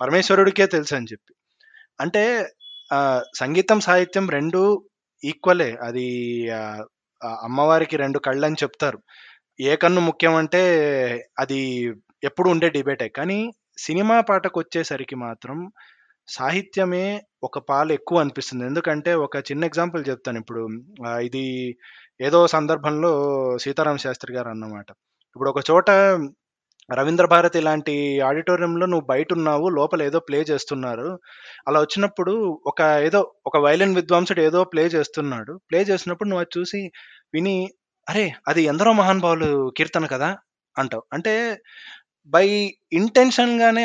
[0.00, 1.32] పరమేశ్వరుడికే తెలుసు అని చెప్పి.
[2.00, 2.24] అంటే
[3.40, 4.60] సంగీతం సాహిత్యం రెండు
[5.22, 5.70] ఈక్వలే.
[5.82, 6.06] అది
[7.46, 8.98] అమ్మవారికి రెండు కళ్ళు అని చెప్తారు.
[9.60, 10.62] ఏ కన్ను ముఖ్యం అంటే
[11.38, 11.60] అది
[12.22, 13.08] ఎప్పుడు ఉండే డిబేటే.
[13.18, 13.38] కానీ
[13.78, 15.58] సినిమా పాటకు వచ్చేసరికి మాత్రం
[16.28, 17.06] సాహిత్యమే
[17.42, 18.64] ఒక పాలు ఎక్కువ అనిపిస్తుంది.
[18.70, 20.62] ఎందుకంటే ఒక చిన్న ఎగ్జాంపుల్ చెప్తాను ఇప్పుడు.
[21.28, 21.44] ఇది
[22.20, 23.12] ఏదో సందర్భంలో
[23.64, 24.88] సీతారామ శాస్త్రి గారు అన్నమాట
[25.36, 25.88] ఇప్పుడు ఒక చోట
[26.90, 31.08] రవీంద్ర భారతి లాంటి ఆడిటోరియంలో నువ్వు బయట ఉన్నావు లోపల ఏదో ప్లే చేస్తున్నారు.
[31.68, 32.32] అలా వచ్చినప్పుడు
[32.66, 35.60] ఒక ఏదో ఒక వైలిన్ విద్వాంసుడు ఏదో ప్లే చేస్తున్నాడు.
[35.70, 36.80] ప్లే చేసినప్పుడు నువ్వు అది చూసి
[37.34, 37.56] విని
[38.08, 40.28] అరే అది ఎందరో మహానుభావులు కీర్తన కదా
[40.78, 41.02] అంటావు.
[41.12, 41.34] అంటే
[42.26, 42.46] బై
[42.92, 43.82] ఇంటెన్షన్ గానే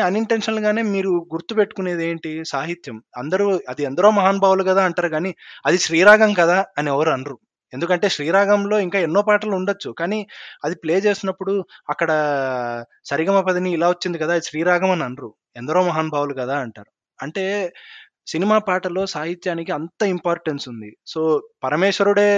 [0.60, 2.44] గానే మీరు గుర్తుపెట్టుకునేది ఏంటి?
[2.46, 3.02] సాహిత్యం.
[3.18, 5.32] అందరూ అది ఎందరో మహానుభావులు కదా అంటారు కానీ
[5.66, 7.38] అది శ్రీరాగం కదా అని ఎవరు అనరు.
[7.74, 9.92] ఎందుకంటే శ్రీరాగంలో ఇంకా ఎన్నో పాటలు ఉండొచ్చు.
[9.92, 10.28] కానీ
[10.64, 12.12] అది ప్లే చేసినప్పుడు అక్కడ
[13.06, 15.34] సరిగమ పదిని ఇలా వచ్చింది కదా అది శ్రీరాగం అని అనరు.
[15.56, 16.92] ఎందరో మహానుభావులు కదా అంటారు.
[17.22, 17.74] అంటే
[18.28, 20.98] సినిమా పాటలో సాహిత్యానికి అంత ఇంపార్టెన్స్ ఉంది.
[21.08, 22.30] సో పరమేశ్వరుడే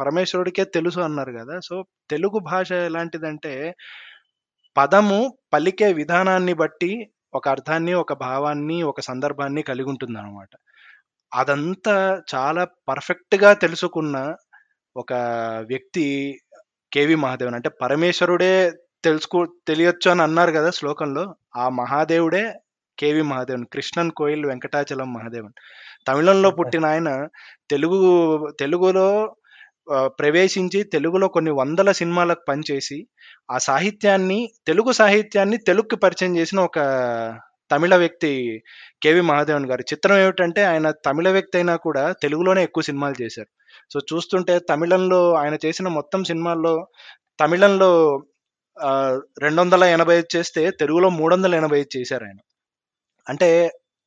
[0.00, 1.60] పరమేశ్వరుడికే తెలుసు అన్నారు కదా.
[1.64, 3.74] సో తెలుగు భాష ఎలాంటిదంటే
[4.76, 10.48] పదము పలికే విధానాన్ని బట్టి ఒక అర్థాన్ని ఒక భావాన్ని ఒక సందర్భాన్ని కలిగి ఉంటుంది అనమాట
[11.34, 14.34] అదంతా చాలా పర్ఫెక్ట్గా తెలుసుకున్న
[14.96, 15.12] ఒక
[15.66, 16.04] వ్యక్తి
[16.92, 18.52] కేవి మహాదేవన్ అంటే పరమేశ్వరుడే
[19.04, 21.24] తెలుసుకో తెలియచ్చు అని అన్నారు కదా శ్లోకంలో
[21.56, 22.44] ఆ మహాదేవుడే
[22.98, 25.54] కేవి మహాదేవన్ కృష్ణన్ కోయిల్ వెంకటాచలం మహాదేవన్.
[26.06, 27.10] తమిళంలో పుట్టిన ఆయన
[27.70, 27.98] తెలుగు
[28.60, 29.08] తెలుగులో
[30.18, 32.98] ప్రవేశించి తెలుగులో కొన్ని వందల సినిమాలకు పనిచేసి
[33.50, 36.78] ఆ సాహిత్యాన్ని తెలుగు సాహిత్యాన్ని తెలుగుకి పరిచయం చేసిన ఒక
[37.70, 38.30] తమిళ వ్యక్తి
[39.02, 39.82] కేవి మహాదేవన్ గారు.
[39.82, 43.50] చిత్రం ఏమిటంటే ఆయన తమిళ వ్యక్తి అయినా కూడా తెలుగులోనే ఎక్కువ సినిమాలు చేశారు.
[43.92, 46.74] సో చూస్తుంటే తమిళంలో ఆయన చేసిన మొత్తం సినిమాల్లో
[47.38, 47.90] తమిళంలో
[49.44, 52.40] రెండు వందల ఎనభై ఐదు చేస్తే తెలుగులో మూడు వందల ఎనభై ఐదు చేశారు ఆయన.
[53.26, 53.48] అంటే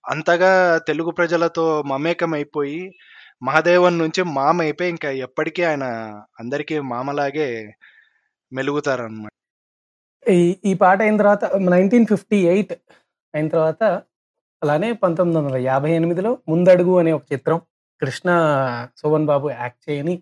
[0.03, 0.51] అంతగా
[0.89, 2.81] తెలుగు ప్రజలతో మమేకం అయిపోయి
[3.41, 5.85] మహాదేవన్ నుంచి మామ అయిపోయి ఇంకా ఎప్పటికీ ఆయన
[6.39, 7.49] అందరికీ మామలాగే
[8.51, 9.33] మెలుగుతారన్నమాట.
[10.25, 12.73] ఈ ఈ పాట అయిన తర్వాత నైన్టీన్ ఫిఫ్టీ ఎయిట్
[13.33, 13.83] అయిన తర్వాత
[14.61, 17.59] అలానే పంతొమ్మిది వందల యాభై ఎనిమిదిలో ముందడుగు అనే ఒక చిత్రం
[18.01, 18.29] కృష్ణ
[18.97, 20.21] శోభన్ బాబు యాక్ట్ చేయని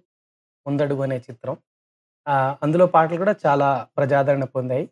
[0.67, 1.57] ముందడుగు అనే చిత్రం.
[2.27, 4.89] ఆ, అందులో పాటలు కూడా చాలా ప్రజాదరణ పొందాయి.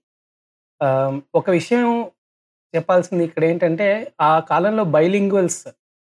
[0.83, 2.11] ఆ, ఒక విషయం
[2.75, 5.67] చెప్పాల్సింది ఇక్కడ ఏంటంటే ఆ కాలంలో బైలింగ్వల్స్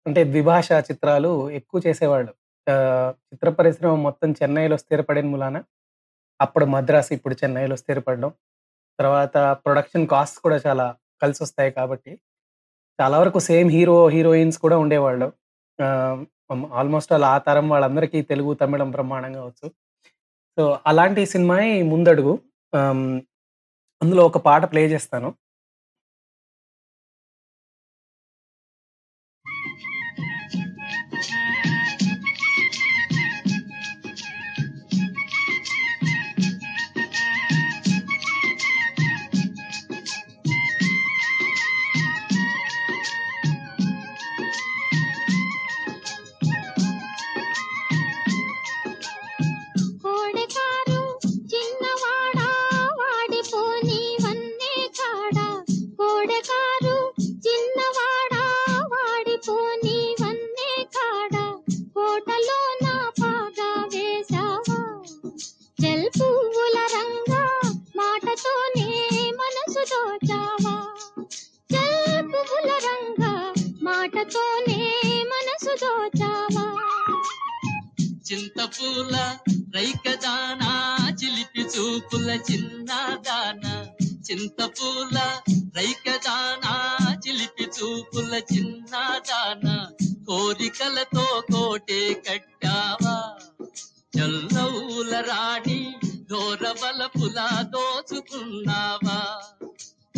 [0.06, 2.34] అంటే ద్విభాషా చిత్రాలు ఎక్కువ చేసేవాళ్ళు.
[3.10, 5.62] చిత్ర పరిశ్రమ మొత్తం చెన్నైలో స్థిరపడిన మూలాన
[6.40, 8.32] అప్పుడు మద్రాసు ఇప్పుడు చెన్నైలో స్థిరపడడం.
[8.98, 12.20] తర్వాత ప్రొడక్షన్ కాస్ట్ కూడా చాలా కలిసి వస్తాయి కాబట్టి
[13.00, 15.32] చాలా వరకు సేమ్ హీరో హీరోయిన్స్ కూడా ఉండేవాళ్ళు.
[16.72, 19.66] ఆల్మోస్ట్ అలా ఆ తరం వాళ్ళందరికీ తెలుగు తమిళం బ్రహ్మాండంగా వచ్చు.
[20.58, 21.56] సో అలాంటి సినిమా
[21.92, 22.32] ముందడుగు.
[22.72, 23.20] ఆమ్,
[24.02, 25.28] అందులో ఒక పాట ప్లే చేస్తాను.
[82.32, 83.64] చిన్నదాన
[84.30, 85.18] చింతపూల
[85.76, 86.74] రైకదానా
[87.26, 89.88] చిలిపి చూపుల చిన్నదాన
[90.26, 93.16] కోరికలతో కోటే కట్టావా?
[94.18, 95.94] చల్లవుల రాణి
[96.30, 99.18] దోరబల పులా దోచుకున్నావా?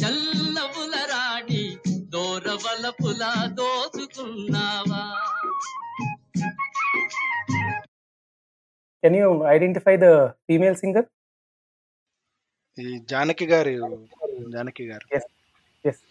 [0.02, 1.76] చల్లవుల రాణి
[2.08, 5.02] దోరబల పులా దోచుకున్నావా?
[9.02, 11.06] Can you identify the female singer
[12.78, 13.72] ఈ జానకి గారు
[14.48, 15.06] జానకి గారు.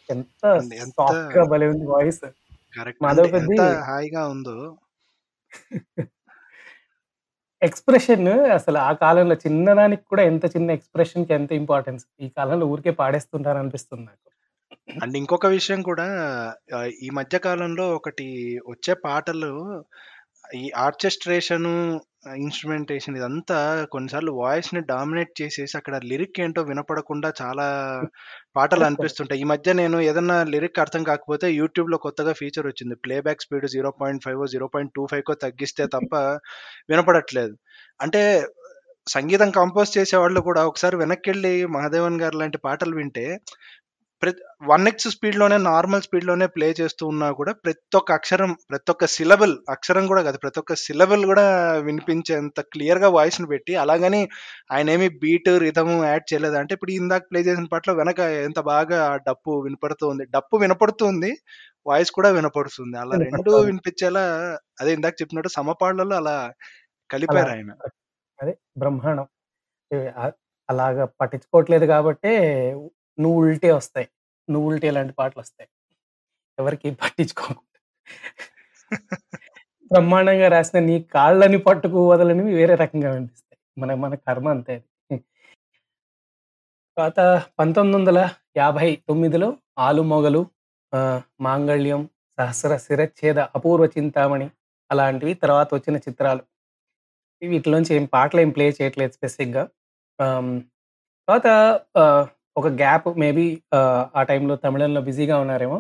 [0.10, 2.22] ఎంత అండి, ఎంత- సాఫ్ట్గా భలే ఉంది వాయిస్
[3.02, 4.56] మాధవ్ పెద్ది- హాయిగా ఉందో.
[7.62, 13.58] ఎక్స్ప్రెషన్ అసలు ఆ కాలంలో చిన్నదానికి కూడా ఎంత చిన్న ఎక్స్ప్రెషన్కి ఎంత ఇంపార్టెన్స్ ఈ కాలంలో ఊరికే పాడేస్తుంటారు
[13.58, 14.20] అనిపిస్తుంది నాకు.
[15.02, 16.08] అండ్ ఇంకొక విషయం కూడా
[17.02, 18.28] ఈ మధ్య కాలంలో ఒకటి
[18.70, 19.52] వచ్చే పాటలు
[20.54, 21.72] ఈ ఆర్కెస్ట్రేషను
[22.38, 23.58] ఇన్స్ట్రుమెంటేషన్ ఇదంతా
[23.92, 27.66] కొన్నిసార్లు వాయిస్ని డామినేట్ చేసేసి అక్కడ లిరిక్ ఏంటో వినపడకుండా చాలా
[28.56, 29.42] పాటలు అనిపిస్తుంటాయి.
[29.42, 32.96] ఈ మధ్య నేను ఏదన్నా లిరిక్ అర్థం కాకపోతే యూట్యూబ్లో కొత్తగా ఫీచర్ వచ్చింది.
[33.06, 36.14] Playback speed zero point five zero point two five కో తగ్గిస్తే తప్ప
[36.92, 37.56] వినపడట్లేదు.
[38.00, 38.24] అంటే
[39.08, 43.26] సంగీతం కంపోజ్ చేసే వాళ్ళు కూడా ఒకసారి వెనక్కి వెళ్ళి మహాదేవన్ గారు లాంటి పాటలు వింటే
[44.24, 49.06] ప్రతి వన్ ఎక్స్ స్పీడ్లోనే నార్మల్ స్పీడ్లోనే ప్లే చేస్తూ ఉన్నా కూడా ప్రతి ఒక్క అక్షరం ప్రతి ఒక్క
[49.06, 51.46] సిలబుల్ అక్షరం కూడా కాదు ప్రతి ఒక్క సిలబుల్ కూడా
[51.80, 54.22] వినిపించేంత క్లియర్గా వాయిస్ని పెట్టి అలాగని
[54.72, 56.56] ఆయన ఏమి బీట్ రిథమ్ యాడ్ చేయలేదు.
[56.56, 61.32] అంటే ఇప్పుడు ఇందాక ప్లే చేసిన పాటలో వెనక ఎంత బాగా డప్పు వినపడుతుంది డప్పు వినపడుతుంది
[61.86, 62.98] వాయిస్ కూడా వినపడుతుంది.
[62.98, 63.52] అలా రెండు.
[63.70, 64.26] వినిపించేలా
[64.82, 66.38] అదే ఇందాక చెప్పినట్టు సమపాళ్ళలో అలా
[67.10, 67.72] కలిపారు ఆయన.
[68.40, 69.28] అదే బ్రహ్మాండం.
[70.70, 72.32] అలాగా పట్టించుకోవట్లేదు కాబట్టే
[73.18, 74.08] నువ్వు ఉల్టే వస్తాయి.
[74.48, 75.70] నువ్వు ఉల్టే లాంటి పాటలు వస్తాయి.
[76.58, 77.70] ఎవరికి పట్టించుకోకుండా
[79.92, 83.42] బ్రహ్మాండంగా రాసిన నీ కాళ్ళని పట్టుకు వదలనివి వేరే రకంగా వినిపిస్తాయి
[83.78, 84.76] మన మన కర్మ అంతే
[86.98, 87.20] తర్వాత
[87.60, 88.20] పంతొమ్మిది వందల
[88.58, 89.48] యాభై తొమ్మిదిలో
[89.80, 90.42] ఆలుమొగలు
[90.94, 91.00] ఆ,
[91.40, 92.02] మాంగళ్యం
[92.38, 94.48] సహస్ర శిరచ్ఛేద అపూర్వ చింతామణి
[94.90, 96.44] అలాంటివి తర్వాత వచ్చిన చిత్రాలు.
[97.42, 99.64] వీటిలోంచి ఏం పాటలు ఏం ప్లే చేయట్లేదు స్పెసిఫిక్గా.
[101.28, 101.48] తర్వాత
[102.58, 103.46] ఒక గ్యాప్ మేబీ
[104.16, 105.78] ఆ టైంలో తమిళంలో బిజీగా ఉన్నారేమో.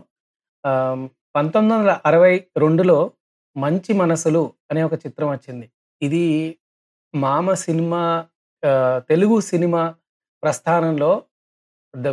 [1.36, 3.12] పంతొమ్మిది వందల అరవై రెండులో
[3.58, 5.72] మంచి మనసులు అనే ఒక చిత్రం వచ్చింది.
[6.02, 6.58] ఇది
[7.16, 8.02] మామ సినిమా
[9.10, 9.96] తెలుగు సినిమా
[10.44, 11.12] ప్రస్థానంలో
[11.96, 12.08] ద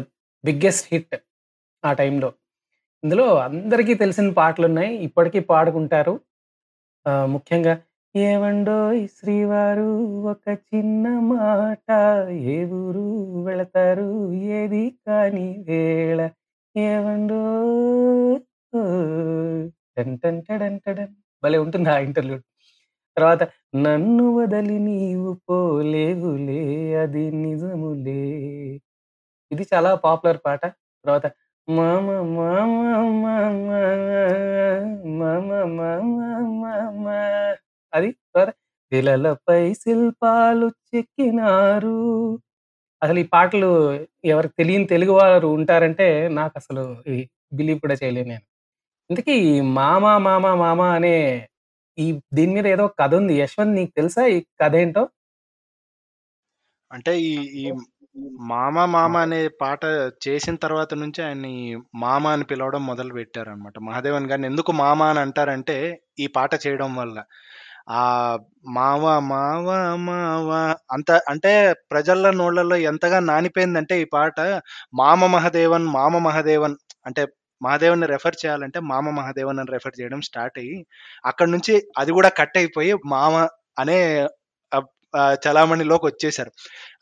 [0.44, 1.16] బిగ్గెస్ట్ హిట్
[1.84, 2.32] ఆ టైంలో.
[3.04, 6.20] ఇందులో అందరికీ తెలిసిన పాటలు ఉన్నాయి ఇప్పటికీ పాడుకుంటారు.
[7.06, 7.74] ముఖ్యంగా
[8.14, 9.90] ఏవండోయ్ శ్రీవారు
[10.24, 11.88] ఒక చిన్న మాట
[12.52, 13.04] ఏ ఊరు
[13.44, 14.06] వెళతారు
[14.54, 16.20] ఏది కాని వేళ
[16.74, 17.40] ఏవండో
[19.96, 20.40] టన్
[21.42, 22.38] భలే ఉంటుంది ఆ ఇంటర్వ్యూ
[23.16, 23.42] తర్వాత
[23.76, 26.60] నన్ను వదలి నీవు పోలేవులే
[27.02, 28.20] అది నిజములే
[29.50, 30.62] ఇది చాలా పాపులర్ పాట
[31.04, 31.26] తర్వాత
[31.68, 32.76] మామ మామ
[33.22, 33.70] మామ
[35.18, 36.18] మామ మామ
[36.62, 37.06] మామ
[37.92, 38.10] అది
[38.92, 41.96] విలలపై శిల్పాలు చెక్కినారు.
[43.02, 43.68] అసలు ఈ పాటలు
[44.32, 46.06] ఎవరికి తెలియని తెలుగు వారు ఉంటారంటే
[46.38, 46.82] నాకు అసలు
[47.58, 48.44] బిలీవ్ కూడా చేయలేను నేను.
[49.10, 51.16] ఇంతకీ ఈ మామ మామ మామ అనే
[51.98, 52.06] ఈ
[52.38, 53.34] దీని మీద ఏదో కథ ఉంది.
[53.42, 55.04] యశ్వంత్ నీకు తెలుసా ఈ కథ ఏంటో?
[56.90, 57.64] అంటే ఈ ఈ
[58.50, 59.82] మామ మామ అనే పాట
[60.26, 61.52] చేసిన తర్వాత నుంచి ఆయన్ని
[62.02, 65.76] మామ అని పిలవడం మొదలు పెట్టారు అనమాట మహాదేవన్ గారిని ఎందుకు మామ అని అంటారంటే
[66.18, 67.16] ఈ పాట చేయడం వల్ల.
[67.88, 68.02] ఆ
[68.70, 69.66] మావ మావ
[70.00, 70.48] మావ
[70.92, 71.52] అంత అంటే
[71.90, 74.38] ప్రజల నోళ్ళల్లో ఎంతగా నానిపోయిందంటే ఈ పాట
[74.94, 77.22] మామ మహదేవన్ మామ మహదేవన్ అంటే
[77.60, 80.76] మహాదేవన్ రెఫర్ చేయాలంటే మామ మహాదేవన్ అని రెఫర్ చేయడం స్టార్ట్ అయ్యి
[81.26, 83.34] అక్కడ నుంచి అది కూడా కట్ అయిపోయి మామ
[83.78, 83.98] అనే
[85.44, 86.50] చలామణిలోకి వచ్చేసారు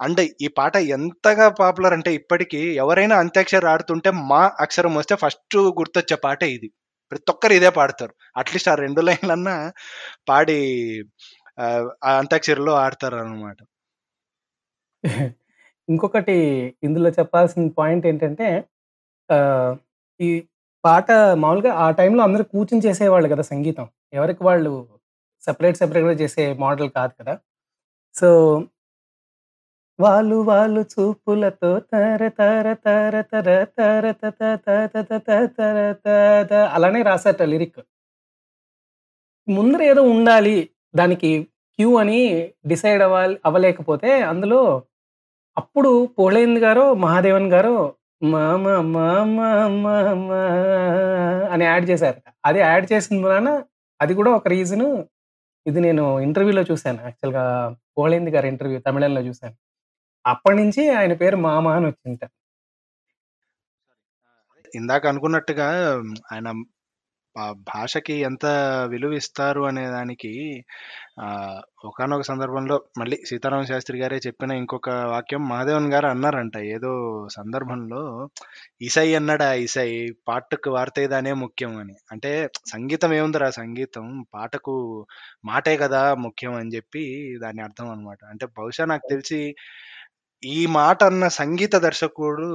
[0.01, 6.17] అంటే ఈ పాట ఎంతగా పాపులర్ అంటే ఇప్పటికీ ఎవరైనా అంత్యాక్షరి ఆడుతుంటే మా అక్షరం వస్తే ఫస్ట్ గుర్తొచ్చే
[6.25, 6.69] పాటే ఇది.
[7.12, 8.12] ప్రతి ఒక్కరు ఇదే పాడతారు.
[8.37, 9.57] అట్లీస్ట్ ఆ రెండు లైన్లన్నా
[10.29, 10.59] పాడి
[11.59, 11.66] ఆ,
[12.14, 13.59] అంత్యాక్షరిలో ఆడతారు అనమాట
[15.88, 16.37] ఇంకొకటి
[16.83, 18.49] ఇందులో చెప్పాల్సిన పాయింట్ ఏంటంటే
[20.21, 20.29] ఈ
[20.85, 21.09] పాట
[21.42, 23.87] మామూలుగా ఆ టైంలో అందరూ కూర్చుని చేసేవాళ్ళు కదా సంగీతం.
[24.12, 24.73] ఎవరికి వాళ్ళు
[25.42, 27.35] సెపరేట్ సెపరేట్గా చేసే మోడల్ కాదు కదా.
[28.14, 28.29] సో
[29.98, 34.12] వాళ్ళు వాళ్ళు చూపులతో తర తర తర తర తర
[35.58, 37.80] తర తర అలానే రాశారట లిరిక్
[39.48, 40.56] ముందర ఏదో ఉండాలి
[40.94, 41.30] దానికి
[41.78, 42.20] క్యూ అని
[42.66, 44.61] డిసైడ్ అవ్వాలి అవ్వలేకపోతే అందులో
[45.56, 47.76] అప్పుడు పోలేంది గారు మహాదేవన్ గారు
[48.24, 49.38] మామ మామ
[49.76, 50.30] మామ
[51.50, 53.50] అని యాడ్ చేశారు అది యాడ్ చేసిన వలన
[54.00, 54.88] అది కూడా ఒక రీజన్
[55.66, 57.44] ఇది నేను ఇంటర్వ్యూలో చూశాను యాక్చువల్గా
[57.96, 59.56] పోలేంది గారి ఇంటర్వ్యూ తమిళంలో చూశాను
[60.29, 62.23] అప్పటి నుంచి ఆయన పేరు మామ అని వచ్చింట
[64.73, 65.69] ఇందాక అనుకున్నట్టుగా
[66.33, 66.49] ఆయన
[67.67, 68.47] భాషకి ఎంత
[68.87, 70.31] విలువ ఇస్తారు అనే దానికి
[71.19, 76.57] ఒకనొక ఒకానొక సందర్భంలో మళ్ళీ సీతారామ శాస్త్రి గారే చెప్పిన ఇంకొక వాక్యం మహాదేవన్ గారు అన్నారంట.
[76.69, 76.93] ఏదో
[77.31, 78.03] సందర్భంలో
[78.83, 79.91] ఇసై అన్నాడా ఇసై?
[80.29, 81.97] పాటకు వార్తేదానే ముఖ్యం అని.
[82.12, 82.33] అంటే
[82.67, 84.07] సంగీతం ఏముందిరా సంగీతం?
[84.35, 84.77] పాటకు
[85.45, 87.05] మాటే కదా ముఖ్యం అని చెప్పి
[87.43, 89.41] దాని అర్థం అనమాట అంటే బహుశా నాకు తెలిసి
[90.42, 92.48] ఈ మాట అన్న సంగీత దర్శకుడు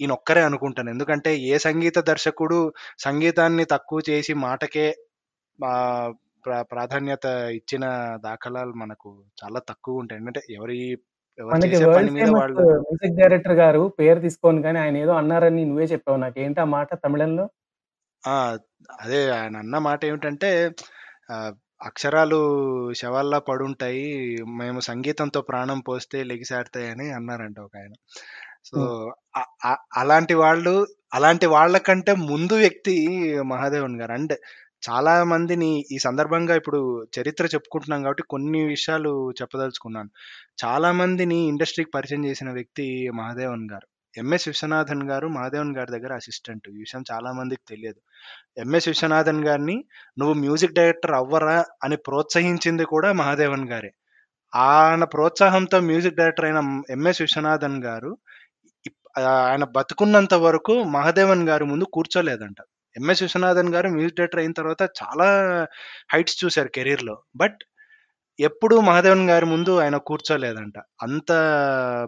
[0.00, 0.90] ఈయన ఒక్కరే అనుకుంటాను.
[0.90, 2.58] ఎందుకంటే ఏ సంగీత దర్శకుడు
[2.98, 4.86] సంగీతాన్ని తక్కువ చేసి మాటకే
[6.70, 7.26] ప్రాధాన్యత
[7.58, 7.84] ఇచ్చిన
[8.24, 9.10] దాఖలాలు మనకు
[9.42, 10.22] చాలా తక్కువ ఉంటాయి.
[10.26, 10.78] అంటే ఎవరి
[12.16, 16.36] మ్యూజిక్ డైరెక్టర్ గారు పేరు తీసుకోను కానీ ఆయన ఏదో అన్నారని నువ్వే చెప్పావు నాకు.
[16.44, 17.44] ఏంటి ఆ మాట తమిళంలో?
[18.24, 18.34] ఆ
[19.00, 20.50] అదే ఆయన అన్న మాట ఏమిటంటే
[21.84, 22.38] అక్షరాలు
[23.00, 24.04] శవాల్లా పడుంటాయి
[24.60, 27.94] మేము సంగీతంతో ప్రాణం పోస్తే లెగిసాడతాయని అన్నారంట ఒక ఆయన.
[28.70, 28.78] సో
[30.02, 30.74] అలాంటి వాళ్ళు
[31.14, 32.94] అలాంటి వాళ్ళకంటే ముందు వ్యక్తి
[33.52, 34.12] మహాదేవన్ గారు.
[34.12, 34.36] అంటే
[34.88, 36.80] చాలా మందిని ఈ సందర్భంగా ఇప్పుడు
[37.18, 40.10] చరిత్ర చెప్పుకుంటున్నాం కాబట్టి కొన్ని విషయాలు చెప్పదలుచుకున్నాను.
[40.64, 42.86] చాలా మందిని ఇండస్ట్రీకి పరిచయం చేసిన వ్యక్తి
[43.20, 43.86] మహాదేవన్ గారు.
[44.16, 48.00] ఎంఎస్ విశ్వనాథన్ గారు మహాదేవన్ గారి దగ్గర అసిస్టెంట్ ఈ విషయం చాలా మందికి తెలియదు.
[48.58, 49.76] ఎంఎస్ విశ్వనాథన్ గారిని
[50.18, 53.90] నువ్వు మ్యూజిక్ డైరెక్టర్ అవ్వరా అని ప్రోత్సహించింది కూడా మహాదేవన్ గారే.
[54.52, 58.12] ఆయన ప్రోత్సాహంతో మ్యూజిక్ డైరెక్టర్ అయిన ఎంఎస్ విశ్వనాథన్ గారు
[59.46, 62.58] ఆయన బతుకున్నంత వరకు మహాదేవన్ గారి ముందు కూర్చోలేదంట.
[62.96, 65.28] ఎంఎస్ విశ్వనాథన్ గారు మ్యూజిక్ డైరెక్టర్ అయిన తర్వాత చాలా
[66.12, 67.16] హైట్స్ చూశారు కెరీర్లో.
[67.36, 67.58] బట్
[68.40, 70.78] ఎప్పుడు మహాదేవన్ గారి ముందు ఆయన కూర్చోలేదంట.
[71.02, 71.32] అంత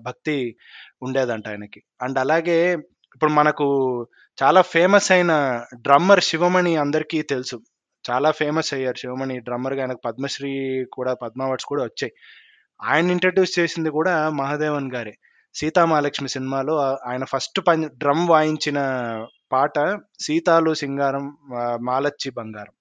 [0.03, 0.57] భక్తి
[1.03, 1.83] ఉండేదంట ఆయనకి.
[2.03, 2.73] అండ్ అలాగే
[3.15, 3.67] ఇప్పుడు మనకు
[4.43, 7.61] చాలా ఫేమస్ అయిన డ్రమ్మర్ శివమణి అందరికీ తెలుసు.
[8.11, 12.12] చాలా ఫేమస్ అయ్యారు శివమణి డ్రమ్మర్గా ఆయనకు పద్మశ్రీ కూడా పద్మ అవార్డ్స్ కూడా వచ్చాయి.
[12.83, 15.19] ఆయన ఇంట్రడ్యూస్ చేసింది కూడా మహాదేవన్ గారే.
[15.55, 18.79] సీతామహాలక్ష్మి సినిమాలో ఆయన ఫస్ట్ పం డ్రమ్ వాయించిన
[19.53, 19.79] పాట
[20.21, 21.37] సీతాలు సింగారం
[21.83, 22.73] మాలచ్చి బంగారం.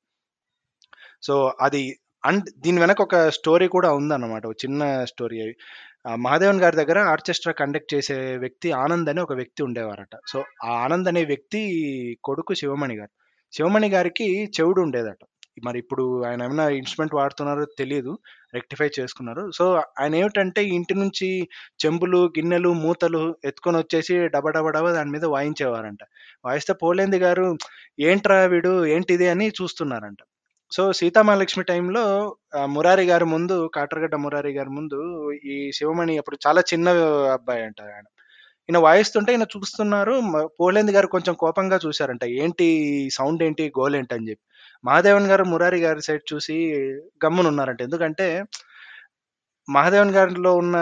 [1.23, 5.55] సో అది అండ్ దీని వెనక ఒక స్టోరీ కూడా ఉందన్నమాట ఒక చిన్న స్టోరీ అవి.
[6.17, 10.15] మహాదేవన్ గారి దగ్గర ఆర్కెస్ట్రా కండక్ట్ చేసే వ్యక్తి ఆనంద్ అని ఒక వ్యక్తి ఉండేవారట.
[10.31, 11.61] సో ఆ ఆనంద్ అనే వ్యక్తి
[12.23, 13.13] కొడుకు శివమణి గారు.
[13.53, 15.17] శివమణి గారికి చెవుడు ఉండేదట.
[15.63, 18.17] మరి ఇప్పుడు ఆయన ఏమైనా ఇన్స్ట్రుమెంట్ వాడుతున్నారో తెలియదు
[18.53, 19.51] రెక్టిఫై చేసుకున్నారు.
[19.51, 19.65] సో
[19.99, 21.49] ఆయన ఏమిటంటే ఇంటి నుంచి
[21.85, 25.99] చెంబులు గిన్నెలు మూతలు ఎత్తుకొని వచ్చేసి డబ డబ డబ దాని మీద వాయించేవారంట.
[26.45, 27.57] వాయిస్తే పోలేంది గారు
[27.99, 28.85] ఏంట్రా వీడు?
[28.85, 29.27] ఏంటిది?
[29.27, 30.17] అని చూస్తున్నారంట.
[30.71, 32.03] సో సీతామహాలక్ష్మి టైంలో
[32.65, 34.99] మురారి గారి ముందు కాటరగడ్డ మురారి గారి ముందు
[35.45, 36.87] ఈ శివమణి అప్పుడు చాలా చిన్న
[37.33, 38.05] అబ్బాయి అంట ఆయన.
[38.69, 40.13] ఈయన వాయిస్తుంటే ఈయన చూస్తున్నారు
[40.59, 42.67] పోలేంది గారు కొంచెం కోపంగా చూశారంట ఏంటి
[43.13, 44.43] సౌండ్ ఏంటి గోల్ ఏంటి అని చెప్పి.
[44.83, 46.55] మహాదేవన్ గారు మురారి గారి సైడ్ చూసి
[47.25, 47.81] గమ్మునున్నారంట.
[47.81, 48.27] ఎందుకంటే
[49.69, 50.77] మహాదేవన్ గారిలో ఉన్న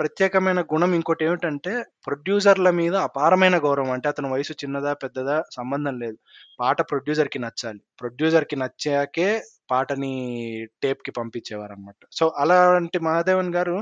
[0.00, 1.72] ప్రత్యేకమైన గుణం ఇంకోటి ఏమిటంటే
[2.06, 3.90] ప్రొడ్యూసర్ల మీద అపారమైన గౌరవం.
[3.90, 6.18] అంటే అతని వయసు చిన్నదా పెద్దదా సంబంధం లేదు.
[6.60, 7.80] పాట ప్రొడ్యూసర్కి నచ్చాలి.
[8.00, 9.28] ప్రొడ్యూసర్కి నచ్చాకే
[9.70, 10.14] పాటని
[10.82, 13.76] టేప్కి పంపించేవారు అనమాట సో అలాంటి మహాదేవన్ గారు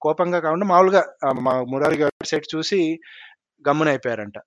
[0.00, 1.02] కోపంగా కాకుండా మామూలుగా
[1.40, 2.80] మా మురారి గారి సైడ్ చూసి
[3.68, 4.38] గమ్మునైపోయారంట.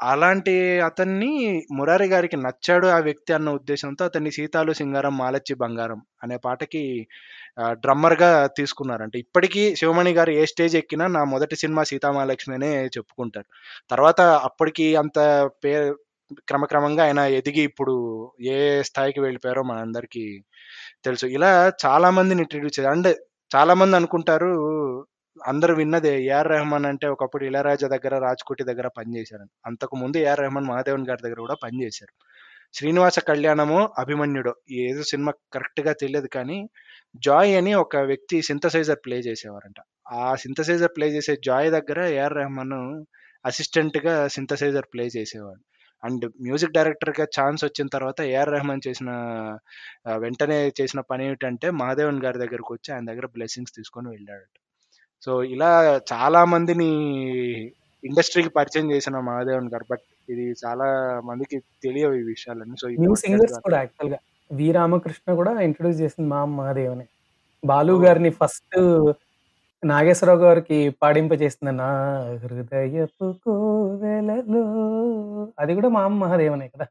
[0.00, 0.52] అలాంటి
[0.86, 1.30] అతన్ని
[1.72, 6.82] మురారి గారికి నచ్చాడు ఆ వ్యక్తి అన్న ఉద్దేశంతో అతన్ని సీతాలు సింగారం మాలచ్చి బంగారం అనే పాటకి
[7.84, 9.16] డ్రమ్మర్గా తీసుకున్నారంటే.
[9.18, 13.48] ఇప్పటికీ శివమణి గారు ఏ స్టేజ్ ఎక్కినా నా మొదటి సినిమా సీతామహాలక్ష్మి అనే చెప్పుకుంటారు.
[13.90, 15.18] తర్వాత అప్పటికి అంత
[15.64, 15.72] పే
[16.48, 17.94] క్రమక్రమంగా ఆయన ఎదిగి ఇప్పుడు
[18.50, 18.56] ఏ
[18.88, 20.24] స్థాయికి వెళ్ళిపోయారో మనందరికీ
[21.06, 21.26] తెలుసు.
[21.38, 21.52] ఇలా
[21.86, 22.94] చాలా మందిని ఇంట్రడ్యూస్ చేశారు.
[22.96, 23.10] అండ్
[23.50, 24.50] చాలా మంది అనుకుంటారు
[25.50, 30.66] అందరూ విన్నదే ఏఆర్ రెహమాన్ అంటే ఒకప్పుడు ఇళయరాజా దగ్గర రాజ్కోటి దగ్గర పనిచేశారు అంతకు ముందు ఏఆర్ రెహమాన్
[30.66, 32.14] మహాదేవన్ గారి దగ్గర కూడా పనిచేశారు
[32.74, 34.52] శ్రీనివాస కళ్యాణమో అభిమన్యుడో.
[34.86, 36.58] ఏదో సినిమా కరెక్ట్గా తెలియదు కానీ
[37.26, 39.78] జాయ్ అని ఒక వ్యక్తి సింథసైజర్ ప్లే చేసేవారంట.
[40.22, 42.76] ఆ సింథసైజర్ ప్లే చేసే జాయ్ దగ్గర ఏఆర్ రెహమాన్
[43.44, 45.62] అసిస్టెంట్గా సింథసైజర్ ప్లే చేసేవాడు.
[46.02, 49.10] అండ్ మ్యూజిక్ డైరెక్టర్గా ఛాన్స్ వచ్చిన తర్వాత ఏఆర్ రెహమాన్ చేసిన
[50.24, 54.56] వెంటనే చేసిన పని ఏమిటంటే మహాదేవన్ గారి దగ్గరకు వచ్చి ఆయన దగ్గర బ్లెస్సింగ్స్ తీసుకొని వెళ్ళాడట.
[55.22, 56.88] సో ఇలా చాలా మందిని
[58.04, 62.76] ఇండస్ట్రీకి పరిచయం చేసిన మహాదేవన్ గారు బట్ ఇది చాలా మందికి తెలియవు ఈ విషయాలన్నీ.
[62.82, 64.18] సో న్యూ సింగర్స్ కూడా యాక్చువల్గా
[64.52, 67.06] వి రామకృష్ణ కూడా ఇంట్రొడ్యూస్ చేసింది మా మహాదేవనే.
[67.64, 67.92] బాలు.
[67.92, 68.76] గారిని ఫస్ట్
[69.84, 71.90] నాగేశ్వరరావు గారికి పాడింప చేసింది నా
[72.36, 74.62] హృదయపు కోవెలలో.
[75.58, 76.86] అది కూడా మా మహాదేవనే కదా.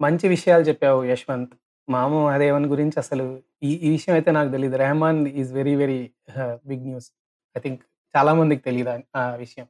[0.00, 1.54] మంచి విషయాలు చెప్పావు యశ్వంత్.
[1.90, 6.82] మామ మహాదేవన్ గురించి అసలు ఈ ఈ విషయం అయితే నాకు తెలియదు Rahman is very very big
[6.82, 7.12] news.
[7.58, 7.82] I think
[8.16, 9.66] చాలా మందికి తెలియదు ఆ- విషయం.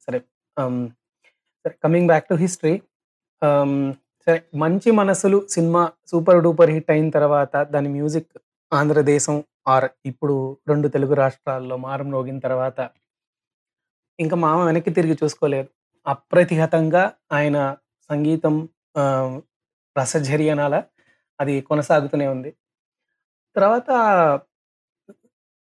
[0.00, 0.18] సరే
[1.64, 2.82] సరే కమింగ్ బ్యాక్ టు హిస్టరీ.
[4.26, 8.38] సరే మంచి మనసులు సినిమా సూపర్ డూపర్ హిట్ అయిన తర్వాత దాని మ్యూజిక్
[8.72, 12.90] ఆంధ్రదేశం ఆర్ ఇప్పుడు రెండు తెలుగు రాష్ట్రాల్లో మారం రోగిన తర్వాత
[14.20, 15.68] ఇంకా మామ వెనక్కి తిరిగి చూసుకోలేదు.
[16.06, 17.76] అప్రతిహతంగా ఆయన
[18.10, 18.68] సంగీతం
[19.98, 20.82] రసజరియనాల
[21.40, 22.50] అది కొనసాగుతూనే ఉంది.
[23.56, 23.90] తర్వాత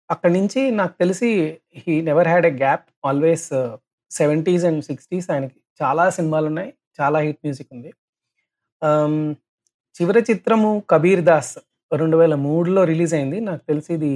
[0.09, 1.29] అక్కడి నుంచి నాకు తెలిసి
[1.83, 3.49] he never had a gap always
[4.11, 5.57] seventies and sixties ఆయనకి.
[5.81, 7.91] చాలా సినిమాలు ఉన్నాయి చాలా హిట్ మ్యూజిక్ ఉంది.
[9.95, 11.53] చివరి చిత్రము కబీర్ దాస్
[11.91, 13.37] రెండు వేల మూడులో రిలీజ్ అయింది.
[13.47, 14.11] నాకు తెలిసి ఇది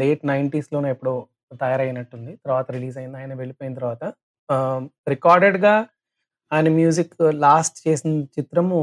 [0.00, 1.14] లేట్ నైంటీస్లోనే ఎప్పుడో
[1.62, 2.32] తయారైనట్టుంది.
[2.44, 3.16] తర్వాత రిలీజ్ అయింది.
[3.20, 4.04] ఆయన వెళ్ళిపోయిన తర్వాత.
[5.14, 5.74] రికార్డెడ్గా
[6.52, 7.14] ఆయన మ్యూజిక్
[7.44, 8.78] లాస్ట్ చేసిన చిత్రము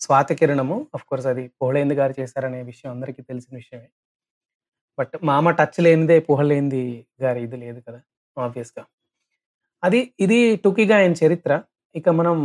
[0.00, 3.88] స్వాత కిరణము అఫ్ కోర్స్ అది పోహలేంది గారు చేశారనే విషయం అందరికీ తెలిసిన విషయమే
[4.98, 6.82] బట్ మామ టచ్ లేనిదే పోహలేంది
[7.22, 8.00] గారి ఇది లేదు కదా
[8.36, 8.82] ఆబ్వియస్గా
[9.82, 11.52] అది ఇది టుకీగా ఆయన చరిత్ర
[11.94, 12.36] ఇక మనం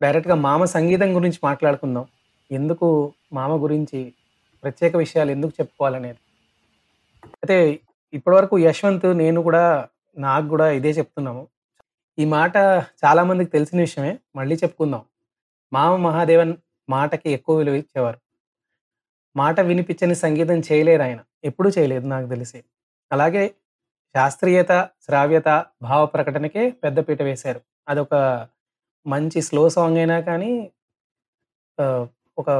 [0.00, 2.06] డైరెక్ట్గా మామ సంగీతం గురించి మాట్లాడుకుందాం
[2.50, 2.86] ఎందుకు
[3.32, 4.00] మామ గురించి
[4.62, 6.20] ప్రత్యేక విషయాలు ఎందుకు చెప్పుకోవాలనేది.
[7.36, 7.56] అయితే
[8.12, 9.64] ఇప్పటివరకు యశ్వంత్, నేను కూడా
[10.16, 11.42] నాకు కూడా ఇదే చెప్తున్నాము.
[12.18, 12.54] ఈ మాట
[13.04, 14.12] చాలామందికి తెలిసిన విషయమే.
[14.38, 15.02] మళ్ళీ చెప్పుకుందాం.
[15.72, 16.54] మామ మహాదేవన్
[16.88, 18.18] మాటకి ఎక్కువ విలువ ఇచ్చేవారు.
[19.36, 21.20] మాట వినిపించని సంగీతం చేయలేరాయన.
[21.44, 22.58] ఎప్పుడూ చేయలేదు నాకు తెలిసి.
[23.10, 23.44] అలాగే
[24.14, 25.48] శాస్త్రీయత, శ్రావ్యత,
[25.82, 27.60] భావ ప్రకటనకే పెద్దపీట వేశారు.
[27.88, 28.14] అదొక
[29.06, 30.50] మంచి స్లో సాంగ్ అయినా కానీ
[32.38, 32.50] ఒక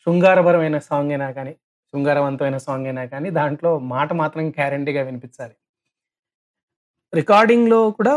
[0.00, 1.52] శృంగారపరమైన సాంగ్ అయినా కానీ,
[1.94, 5.56] శృంగారవంతమైన సాంగ్ అయినా కానీ దాంట్లో మాట మాత్రం గ్యారంటీగా వినిపించాలి.
[7.12, 8.14] రికార్డింగ్‌లో కూడా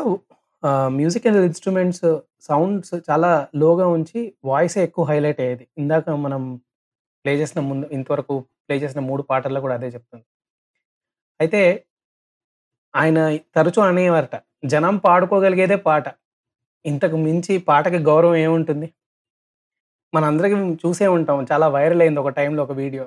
[0.63, 2.05] మ్యూజిక్ మ్యూజికల్ ఇన్‌స్ట్రుమెంట్స్
[2.47, 5.65] సౌండ్స్ చాలా లోగా ఉంచి వాయిస్ ఎక్కువ హైలైట్ అయ్యేది.
[5.77, 6.41] ఇందాక మనం
[7.25, 8.35] ప్లే చేసిన ముందు ఇంతవరకు
[8.67, 10.25] ప్లే చేసిన మూడు పాటల్లో కూడా అదే చెప్తుంది.
[11.39, 11.61] అయితే
[12.93, 13.19] ఆయన
[13.55, 14.35] తరచూ అనేవారట.
[14.65, 16.05] జనం పాడుకోగలిగేదే పాట.
[16.85, 18.87] ఇంతకు మించి పాటకి గౌరవం ఏముంటుంది?
[20.13, 21.39] మనందరికీ చూసే ఉంటాం.
[21.51, 23.03] చాలా వైరల్ అయింది ఒక టైంలో ఒక వీడియో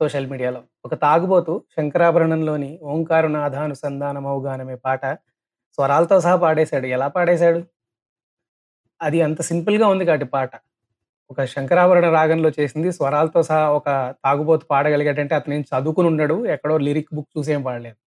[0.00, 0.60] సోషల్ మీడియాలో.
[0.86, 5.02] ఒక తాగుబోతు 'శంకరాభరణం'లోని 'ఓంకారునాథానుసంధానమౌగానమే' పాట
[5.78, 6.86] స్వరాలతో సహా పాడేశాడు.
[6.96, 7.60] ఎలా పాడేశాడు?
[9.00, 10.52] అది అంత సింపుల్‌గా ఉంది కాబట్టి పాట.
[11.30, 13.88] ఒక 'శంకరాభరణ రాగంలో' చేసింది స్వరాలతో సహా ఒక
[14.24, 17.98] తాగుబోతు పాడగలిగాడంటే అతను ఏం చదువుకుని ఉన్నాడు ఎక్కడో లిరిక్ బుక్ చూసి ఏం పాడలేదు.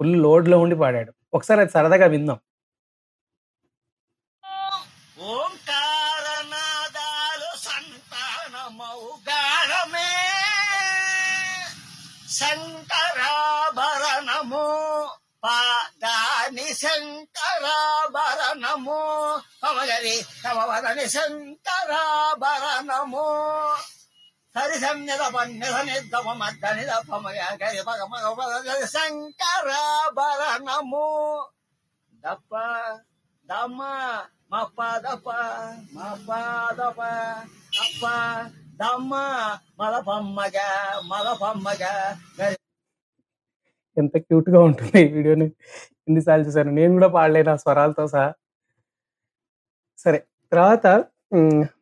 [0.00, 1.10] ఫుల్ లోడ్‌లో ఉండి పాడాడు.
[1.32, 2.38] ఒకసారి అది సరదాగా విందాం.
[16.72, 19.00] పాదాని శంకరాభరణము.
[19.62, 23.26] పమగరి తమవదని శంకరాభరణము.
[24.54, 31.06] సరి సంయద పన్యద నిద్దమ మద్దని దపమయ గరి పగ మగ పగ శంకరాభరణము
[32.24, 32.52] దప్ప
[33.48, 33.80] దమ్మ
[34.52, 35.28] మప్ప దప్ప
[35.94, 36.30] మప్ప
[36.80, 37.00] దప
[37.76, 38.04] దప్ప
[38.80, 39.12] దమ్మ
[39.80, 40.58] మలపమ్మగ
[41.04, 41.84] మలపమ్మగ
[42.40, 42.56] గరి
[43.96, 45.52] ఎంత క్యూట్‌గా ఉంటుంది ఈ వీడియోని
[46.08, 48.28] ఎన్నిసార్లు సార్లు నేను కూడా పాడలేను ఆ స్వరాలతో సహా.
[49.98, 50.18] సరే.
[50.52, 50.86] తర్వాత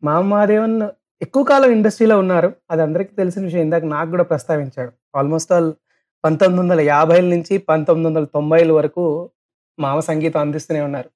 [0.03, 0.77] మా మహాదేవన్
[1.21, 2.49] ఎక్కువ కాలం ఇండస్ట్రీలో ఉన్నారు.
[2.71, 3.61] అది అందరికీ తెలిసిన విషయం.
[3.61, 4.93] ఇందాక నాకు కూడా ప్రస్తావించాడు.
[5.17, 5.71] ఆల్‌మోస్ట్ ఆల్
[6.25, 6.93] 1950ల
[7.31, 9.05] నుంచి 1990ల వరకు
[9.79, 11.11] మామ సంగీతం అందిస్తూనే ఉన్నారు.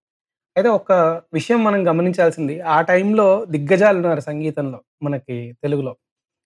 [0.56, 0.92] అయితే ఒక
[1.34, 5.92] విషయం మనం గమనించాల్సింది ఆ టైంలో దిగ్గజాలు ఉన్నారు సంగీతంలో మనకి తెలుగులో.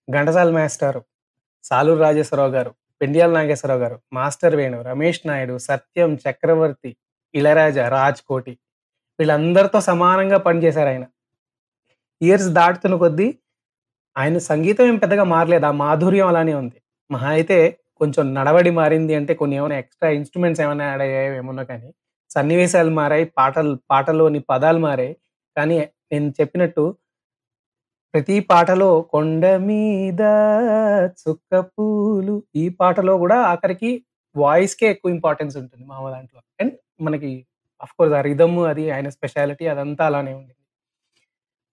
[0.09, 1.01] ఘంటసాల మాస్టారు,
[1.65, 6.91] సాలూరు రాజేశ్వరరావు గారు, పెండియాల నాగేశ్వరరావు గారు, మాస్టర్ వేణు, రమేష్ నాయుడు, సత్యం, చక్రవర్తి,
[7.35, 8.55] ఇళయరాజా, రాజ్ కోటి
[9.19, 11.05] వీళ్ళందరితో సమానంగా పనిచేశారాయన.
[12.21, 13.29] ఇయర్స్ దాటుతున్న కొద్దీ
[14.17, 15.67] ఆయన సంగీతం ఏం పెద్దగా మారలేదు.
[15.67, 16.79] ఆ మాధుర్యం అలానే ఉంది.
[17.11, 17.59] మహా అయితే
[18.01, 21.89] కొంచెం నడవడి మారింది అంటే కొన్ని ఏమైనా ఎక్స్‌ట్రా ఇన్‌స్ట్రుమెంట్స్ ఏమైనా యాడ్ అయ్యాయేమోనో కానీ,
[22.31, 23.25] సన్నివేశాలు మారాయి.
[23.39, 25.15] పాటలు పాటలోని పదాలు మారాయి.
[25.57, 25.77] కానీ
[26.13, 26.85] నేను చెప్పినట్టు
[28.15, 30.23] ప్రతి పాటలో కొండ మీద
[31.23, 33.91] చుక్కపూలు ఈ పాటలో కూడా ఆఖరికి
[34.37, 36.41] వాయిస్‌కే ఎక్కువ ఇంపార్టెన్స్ ఉంటుంది మామ దాంట్లో.
[36.61, 37.31] అండ్ మనకి
[37.81, 40.53] ఆఫ్‌కోర్స్ ఆ రిధమ్ అది ఆయన స్పెషాలిటీ అదంతా అలానే ఉంది.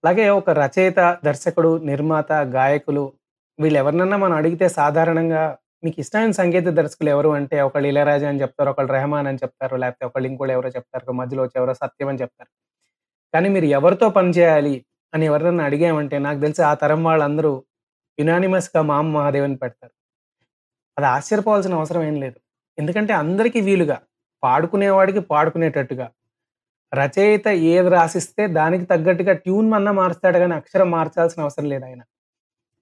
[0.04, 3.04] అలాగే ఒక రచయిత, దర్శకుడు, నిర్మాత, గాయకులు
[3.58, 5.42] వీళ్ళు ఎవరినన్నా మనం అడిగితే సాధారణంగా
[5.84, 8.70] మీకు ఇష్టమైన సంగీత దర్శకులు ఎవరు అంటే ఒకళ్ళు ఇళయరాజా అని చెప్తారు.
[8.70, 9.76] ఒకళ్ళు రెహమాన్ అని చెప్తారు.
[9.76, 11.14] లేకపోతే ఒకళ్ళు ఇంకోళ్ళు ఎవరో చెప్తారు.
[11.20, 12.50] మధ్యలో వచ్చి ఎవరో సత్యం అని చెప్తారు.
[13.34, 14.74] కానీ మీరు ఎవరితో పని చేయాలి
[15.16, 17.52] అని ఎవరినైనా అడిగామంటే నాకు తెలిసి ఆ తరం వాళ్ళందరూ
[18.18, 19.92] యునానిమస్‌గా మా అమ్మ మహాదేవని పెడతారు.
[20.96, 22.38] అది ఆశ్చర్యపోవాల్సిన అవసరం ఏం లేదు.
[22.78, 23.96] ఎందుకంటే అందరికీ వీలుగా,
[24.42, 26.06] పాడుకునేవాడికి పాడుకునేటట్టుగా,
[26.92, 32.02] రచయిత ఏది రాసిస్తే దానికి తగ్గట్టుగా ట్యూన్ అన్నా మారుస్తాడు కానీ అక్షరం మార్చాల్సిన అవసరం లేదు ఆయన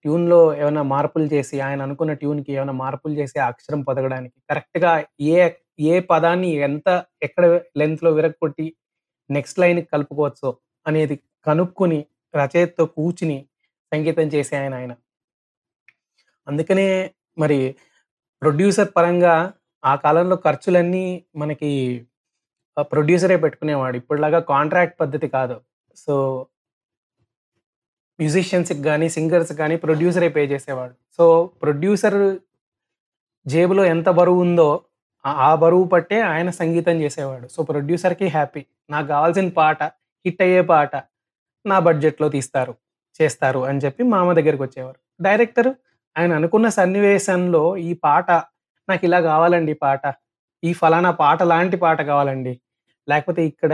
[0.05, 4.93] ట్యూన్‌లో ఏమైనా మార్పులు చేసి ఆయన అనుకున్న ట్యూన్‌కి ఏమైనా మార్పులు చేసి ఆ అక్షరం పొదగడానికి కరెక్ట్‌గా
[5.31, 5.39] ఏ
[5.89, 6.89] ఏ పదాన్ని ఎంత
[7.23, 7.45] ఎక్కడ
[7.77, 8.67] లెంత్లో విరగ్గొట్టి
[9.31, 10.51] నెక్స్ట్ లైన్‌కి కలుపుకోవచ్చో
[10.87, 11.17] అనేది
[11.47, 12.01] కనుక్కొని
[12.35, 13.39] రచయితతో కూర్చుని
[13.93, 14.93] సంగీతం చేసే ఆయన ఆయన.
[16.47, 16.89] అందుకనే
[17.39, 17.59] మరి
[18.43, 19.35] ప్రొడ్యూసర్ పరంగా
[19.83, 21.07] ఆ కాలంలో ఖర్చులన్నీ
[21.37, 21.71] మనకి
[22.93, 23.97] ప్రొడ్యూసరే పెట్టుకునేవాడు.
[23.97, 25.57] ఇప్పుడులాగా కాంట్రాక్ట్ పద్ధతి కాదు.
[25.97, 26.15] సో
[28.19, 30.95] మ్యూజిషియన్స్‌కి కానీ సింగర్స్ కానీ ప్రొడ్యూసరే పే చేసేవాడు.
[31.19, 31.25] సో
[31.63, 32.19] ప్రొడ్యూసర్
[33.47, 34.69] జేబులో ఎంత బరువు ఉందో
[35.47, 37.47] ఆ బరువు పట్టే ఆయన సంగీతం చేసేవాడు.
[37.49, 38.63] సో ప్రొడ్యూసర్‌కి హ్యాపీ.
[38.91, 39.81] నాకు కావాల్సిన పాట,
[40.25, 40.93] హిట్ అయ్యే పాట
[41.65, 42.73] నా బడ్జెట్‌లో తీస్తారు,
[43.21, 45.71] చేస్తారు అని చెప్పి మామ దగ్గరికి వచ్చేవారు డైరెక్టర్
[46.17, 48.29] ఆయన అనుకున్న సన్నివేశంలో ఈ పాట
[48.89, 50.03] నాకు ఇలా కావాలండి ఈ పాట.
[50.63, 52.53] ఈ ఫలానా పాట లాంటి పాట కావాలండి.
[53.09, 53.73] లేకపోతే ఇక్కడ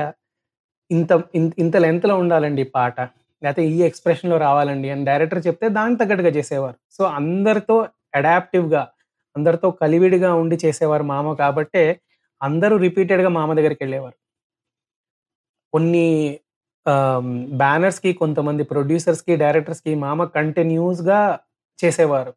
[0.91, 1.77] ఇంత ఇంత ఇంత
[2.17, 2.97] ఉండాలండి ఈ పాట.
[3.43, 6.79] లేకపోతే ఈ ఎక్స్‌ప్రెషన్‌లో రావాలండి అని డైరెక్టర్ చెప్తే దానికి తగ్గట్టుగా చేసేవారు.
[6.99, 7.77] సో అందరితో
[8.15, 8.83] అడాప్టివ్‌గా
[9.37, 11.85] అందరితో కలివిడిగా ఉండి చేసేవారు మామ కాబట్టే
[12.41, 14.17] అందరూ రిపీటెడ్‌గా మామ దగ్గరికి వెళ్ళేవారు
[15.73, 16.07] కొన్ని
[17.61, 21.21] బ్యానర్స్‌కి కొంతమంది ప్రొడ్యూసర్స్‌కి, డైరెక్టర్స్‌కి మామ కంటిన్యూస్‌గా
[21.79, 22.33] చేసేవారు.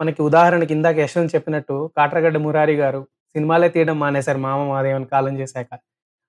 [0.00, 3.00] మనకి ఉదాహరణకి ఇందాక యశ్వంత్ చెప్పినట్టు 'కాట్రగడ్డ మురారి' గారు
[3.34, 5.70] సినిమాలే తీయడం మానేశారు 'మామ మాదేవన్' కాలం చేశాక.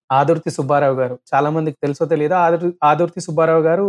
[0.10, 3.88] 'ఆదుర్తి సుబ్బారావు' గారు చాలా మందికి తెలుసో తెలియదు ఆదుర్ 'ఆదుర్తి సుబ్బారావు' గారు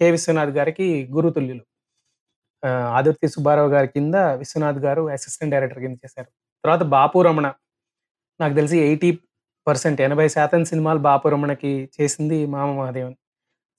[0.00, 0.08] 'కె.
[0.16, 1.64] విశ్వనాథ్' గారికి గురుతుల్యులు.
[2.92, 6.30] 'ఆదుర్తి సుబ్బారావు' గారి కింద 'విశ్వనాథ్' గారు అసిస్టెంట్ డైరెక్టర్ కింద చేశారు.
[6.64, 7.52] తర్వాత 'బాపు రమణ'
[8.40, 9.10] నాకు తెలిసి ఎయిటీ
[9.66, 13.16] 80% 80% సినిమాలు బాపురమణకి చేసింది 'మామ మాదేవన్'.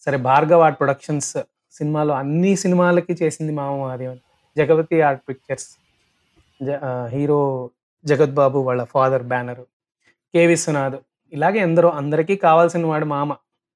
[0.08, 1.34] సరే 'భార్గవ్ ఆర్ట్ ప్రొడక్షన్స్'
[1.76, 3.74] సినిమాలో అన్ని సినిమాలకి చేసింది 'మామ
[4.58, 5.70] 'Jagapathi art pictures'
[7.14, 7.42] hero
[8.06, 9.66] Jagath Babu వాళ్ళ ఫాదర్ బ్యానరు.
[10.34, 11.00] కే విశ్వనాథ్'
[11.34, 13.30] ఇలాగే ఎందరో అందరికీ కావాల్సిన వాడు మామ.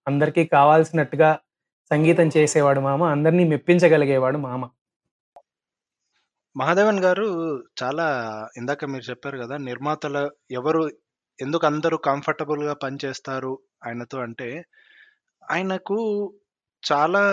[0.07, 1.29] అందరికీ కావాల్సినట్టుగా
[1.91, 3.01] సంగీతం చేసేవాడు మామ.
[3.15, 4.61] అందరిని మెప్పించగలిగేవాడు మామ.
[6.55, 7.25] మహాదేవన్ గారు
[7.81, 8.05] చాలా
[8.57, 10.17] ఇందాక మీరు చెప్పారు కదా నిర్మాతల
[10.51, 10.81] ఎవరు
[11.39, 14.49] ఎందుకు అందరూ కంఫర్టబుల్‌గా పనిచేస్తారు ఆయనతో అంటే,
[15.43, 15.97] ఆయనకు
[16.83, 17.23] చాలా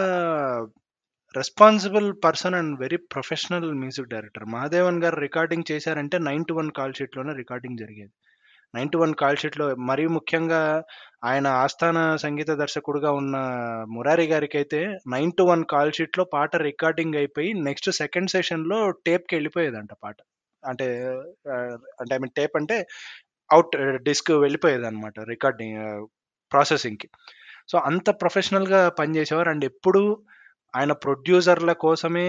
[1.35, 4.47] responsible person and very professional music director.
[4.55, 8.13] Mahadevan garu recording చేశారంటే 9-1 కాల్ షీట్‌లోనే రికార్డింగ్ జరిగేది.
[8.75, 10.61] 9-1 కాల్ షీట్‌లో మరీ ముఖ్యంగా
[11.25, 13.37] ఆయన ఆస్థాన సంగీత దర్శకుడుగా ఉన్న
[13.95, 14.81] మురారి గారికైతే
[15.15, 20.19] 9-1 కాల్ షీట్‌లో పాట రికార్డింగ్ అయిపోయి నెక్స్ట్ సెకండ్ సెషన్‌లో టేప్కి వెళ్ళిపోయేదంట పాట.
[20.63, 20.87] అంటే
[22.01, 22.77] అంటే ఐ మీన్ టేప్ అంటే
[23.53, 23.75] అవుట్
[24.07, 25.79] డిస్క్ వెళ్ళిపోయేదన్నమాట రికార్డింగ్
[26.53, 27.09] ప్రాసెసింగ్‌కి.
[27.69, 29.51] సో, అంత ప్రొఫెషనల్‌గా పనిచేసేవారు.
[29.53, 30.03] అండ్ ఎప్పుడూ
[30.75, 32.29] ఆయన ప్రొడ్యూసర్‌ల కోసమే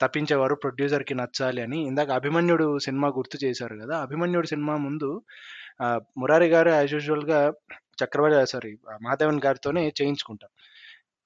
[0.00, 1.78] తప్పించేవారు ప్రొడ్యూసర్‌కి నచ్చాలి అని.
[1.90, 5.10] ఇందాక 'అభిమన్యుడు' సినిమా గుర్తు చేశారు కదా 'అభిమన్యుడు' సినిమా ముందు
[6.20, 7.40] మురారి గారు యాజ్ యూజువల్‌గా
[8.02, 8.72] చక్రవర్తి సారీ
[9.04, 10.54] మహాదేవన్ గారితోనే చేయించుకుంటారు.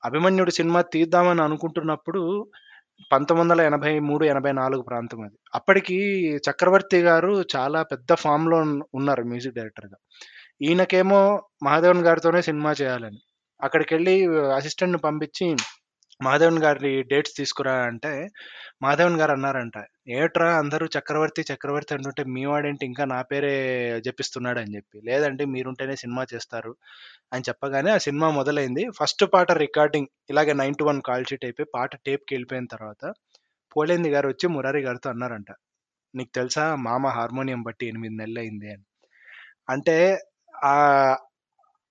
[0.02, 2.22] 'అభిమన్యుడు' సినిమా తీద్దామని అనుకుంటున్నప్పుడు
[3.10, 5.36] 1983, 84 ప్రాంతం అది.
[5.54, 5.96] అప్పటికి
[6.46, 8.58] చక్రవర్తి గారు చాలా పెద్ద ఫామ్‌లో
[8.94, 9.98] ఉన్నారు మ్యూజిక్ డైరెక్టర్‌గా.
[10.62, 11.20] ఈయనకేమో
[11.64, 13.20] మహాదేవన్ గారితోనే సినిమా చేయాలని.
[13.60, 14.14] అక్కడికెళ్ళి
[14.56, 15.48] అసిస్టెంట్‌ని పంపించి
[16.20, 18.12] మాధవన్ గారి డేట్స్ తీసుకురా అంటే,
[18.82, 19.76] మాధవన్ గారు అన్నారంట,
[20.16, 23.52] "ఏట్రా అందరూ చక్రవర్తి, చక్రవర్తి అంటుంటే మీ వాడేంటి ఇంకా నా పేరే
[24.06, 26.72] జపిస్తున్నాడు" అని చెప్పి లేదంటే మీరుంటేనే సినిమా చేస్తారు"
[27.32, 28.84] అని చెప్పగానే ఆ సినిమా మొదలైంది.
[28.98, 33.02] ఫస్ట్ పాట రికార్డింగ్ ఇలాగే 9-1 కాల్ షీట్ అయిపోయి పాట టేప్కి వెళ్ళిపోయిన తర్వాత
[33.76, 35.50] పోలేంది గారు వచ్చి మురారి గారితో అన్నారంట,
[36.14, 38.84] "నీకు తెలుసా మామ హార్మోనియం బట్టి ఎనిమిది నెలలు అయింది అని.
[39.68, 39.96] అంటే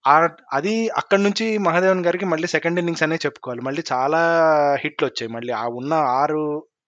[0.06, 0.16] ఆ
[0.54, 3.62] అది అక్కడి నుంచి మహాదేవన్ గారికి మళ్ళీ సెకండ్ ఇన్నింగ్స్ అనే చెప్పుకోవాలి.
[3.68, 4.20] మళ్ళీ చాలా
[4.84, 6.42] హిట్లు వచ్చాయి మళ్ళీ ఆ ఉన్న 6,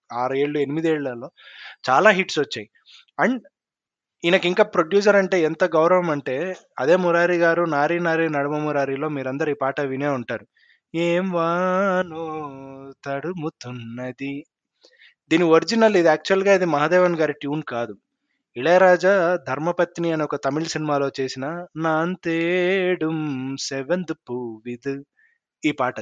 [0.09, 1.29] 6 ఏళ్ళు, 8 ఏళ్ళలో
[1.89, 2.67] చాలా హిట్స్ వచ్చాయి.
[3.17, 3.39] అండ్
[4.23, 6.35] ఈయనకి ఇంకా ప్రొడ్యూసర్ అంటే ఎంత గౌరవం అంటే,
[6.79, 10.45] అదే మురారి గారు 'నారి నారి నడుమ మురారిలో' మీరందరూ ఈ పాట వినే ఉంటారు.
[10.93, 12.25] ఏం వానో
[13.05, 14.33] తడుముతున్నది.
[15.31, 17.95] దీని ఒరిజినల్ ఇది యాక్చువల్‌గా ఇది మహాదేవన్ గారి ట్యూన్ కాదు.
[18.57, 19.11] ఇళయరాజా
[19.47, 21.45] 'ధర్మపత్ని' అనే ఒక తమిళ సినిమాలో చేసిన
[21.81, 23.17] 'నాన్ తేడుం
[23.65, 24.91] సెవెంత్ పూవిద్
[25.63, 25.95] ఈ పాట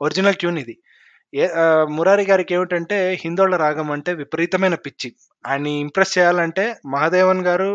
[0.00, 0.74] ఒరిజినల్ ట్యూన్ ఇది.
[1.32, 1.44] ఏ
[1.96, 5.10] మురారి గారికి ఏమిటంటే హిందోళ రాగం అంటే విపరీతమైన పిచ్చి.
[5.44, 6.64] ఆయన్ని ఇంప్రెస్ చేయాలంటే
[6.94, 7.70] మహాదేవన్ గారు,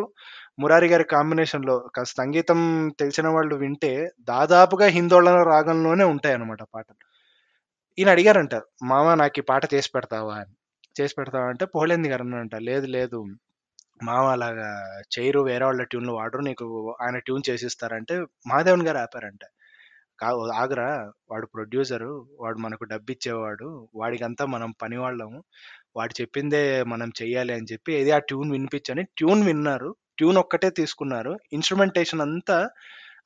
[0.59, 2.59] మురారి గారి కాంబినేషన్‌లో కాస్త సంగీతం
[2.99, 3.93] తెలిసిన వాళ్ళు వింటే
[4.31, 7.01] దాదాపుగా హిందోళ రాగంలోనే ఉంటాయన్నమాట పాటలు.
[7.97, 8.55] ఈయన అడిగారంట,
[8.85, 10.53] "మామ నాకు ఈ పాట చేసి పెడతావా" అని.
[10.95, 13.19] చేసి పెడతావా అంటే పోలేంది గారు అంట "లేదు లేదు
[14.01, 14.67] మామ అలాగా
[15.15, 15.41] చేయరు.
[15.47, 16.43] వేరే వాళ్ళ ట్యూన్‌లు వాడరు.
[16.47, 16.65] నీకు
[17.01, 18.15] ఆయన ట్యూన్ చేసిస్తారంటే"
[18.47, 19.43] మహాదేవన్ గారు ఆపారంట.
[20.19, 20.29] కా
[20.59, 20.87] ఆగ్రా
[21.31, 22.11] వాడు ప్రొడ్యూసరు.
[22.41, 23.69] వాడు మనకు డబ్బిచ్చేవాడు.
[23.95, 25.39] వాడికంతా మనం పనివాళ్ళము.
[25.95, 29.91] వాడు చెప్పిందే మనం చెయ్యాలి" అని చెప్పి ఏది ఆ ట్యూన్ వినిపించని ట్యూన్ విన్నారు.
[30.17, 31.33] ట్యూన్ ఒక్కటే తీసుకున్నారు.
[31.53, 32.59] ఇన్‌స్ట్రుమెంటేషన్ అంతా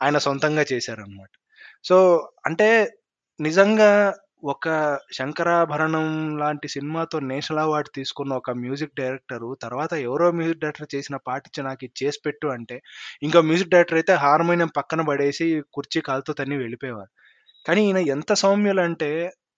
[0.02, 1.32] ఆయన సొంతంగా చేశారనమాట
[1.86, 1.98] సో,
[2.46, 2.70] అంటే
[3.40, 3.92] నిజంగా
[4.46, 4.66] ఒక
[5.16, 6.10] 'శంకరాభరణం'
[6.42, 11.96] లాంటి సినిమాతో నేషనల్ అవార్డు తీసుకున్న ఒక మ్యూజిక్ డైరెక్టరు తర్వాత ఎవరో మ్యూజిక్ డైరెక్టర్ చేసిన పాటిచ్చి నాకిది
[12.02, 12.78] చేసి పెట్టు అంటే,
[13.22, 17.12] ఇంకా మ్యూజిక్ డైరెక్టర్ అయితే హార్మోనియం పక్కన పడేసి కుర్చీ కాలుతో తన్ని వెళ్ళిపోయేవారు.
[17.66, 19.12] కానీ ఈయన ఎంత సౌమ్యులంటే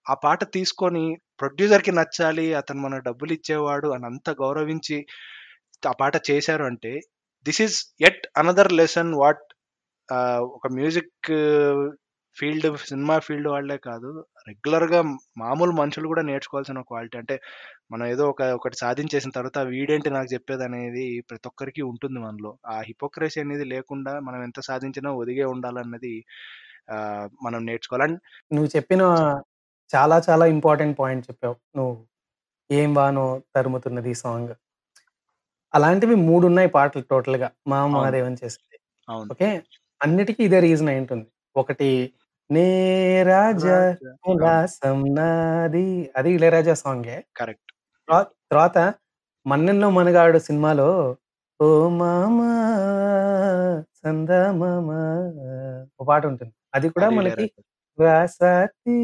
[0.06, 1.06] ఆ పాట తీసుకొని
[1.42, 2.48] ప్రొడ్యూసర్‌కి నచ్చాలి.
[2.62, 4.98] అతను మన డబ్బులు ఇచ్చేవాడు అని అంత గౌరవించి
[5.84, 6.94] ఆ పాట చేశారు అంటే
[7.46, 9.44] this is at another lesson what
[10.58, 11.30] ఒక మ్యూజిక్
[12.38, 14.10] ఫీల్డ్ సినిమా ఫీల్డ్ వాళ్ళే కాదు.
[14.48, 15.00] రెగ్యులర్‌గా
[15.42, 17.16] మామూలు మనుషులు కూడా నేర్చుకోవాల్సిన క్వాలిటీ.
[17.22, 17.36] అంటే
[17.92, 22.54] మనం ఏదో ఒక ఒకటి సాధించేసిన తర్వాత వీడేంటి నాకు చెప్పేదనేది ప్రతి ఒక్కరికి ఉంటుంది మనలో.
[22.68, 26.16] ఆ హిపోక్రసీ అనేది లేకుండా మనం ఎంత సాధించినా ఒదిగే ఉండాలన్నది
[27.46, 28.06] మనం నేర్చుకోవాలి.
[28.08, 28.20] అండ్
[28.52, 29.04] నువ్వు చెప్పిన
[29.90, 31.58] చాలా చాలా ఇంపార్టెంట్ పాయింట్ చెప్పావు.
[31.78, 31.96] నువ్వు
[32.70, 33.26] 'ఏం వానో
[33.56, 34.54] తరుముతున్నది' సాంగ్.
[35.74, 37.50] అలాంటివి 3 ఉన్నాయి పాటలు టోటల్‌గా.
[37.72, 37.96] మా అవును.
[37.96, 38.76] మహాదేవన్ చేసింది.
[39.08, 39.32] అవును.
[39.32, 39.50] ఓకే.
[40.02, 41.28] అన్నిటికి ఇదే రీజన్ అయ్యుంటుంది.
[41.56, 41.90] ఒకటి
[42.50, 42.66] 'నే
[43.24, 43.78] రాజా
[45.16, 47.18] నాది' అది ఇళయరాజా సాంగే.
[47.36, 47.72] కరెక్ట్.
[48.08, 48.20] తర్వా
[48.52, 48.78] తర్వాత
[49.46, 50.90] 'మన్నెంలో మనగాడు' సినిమాలో
[51.60, 51.68] 'ఓ
[52.00, 52.40] మామ
[56.08, 56.54] పాట ఉంటుంది.
[56.74, 57.46] అది కూడా మనకి.
[57.98, 58.96] రాసాతి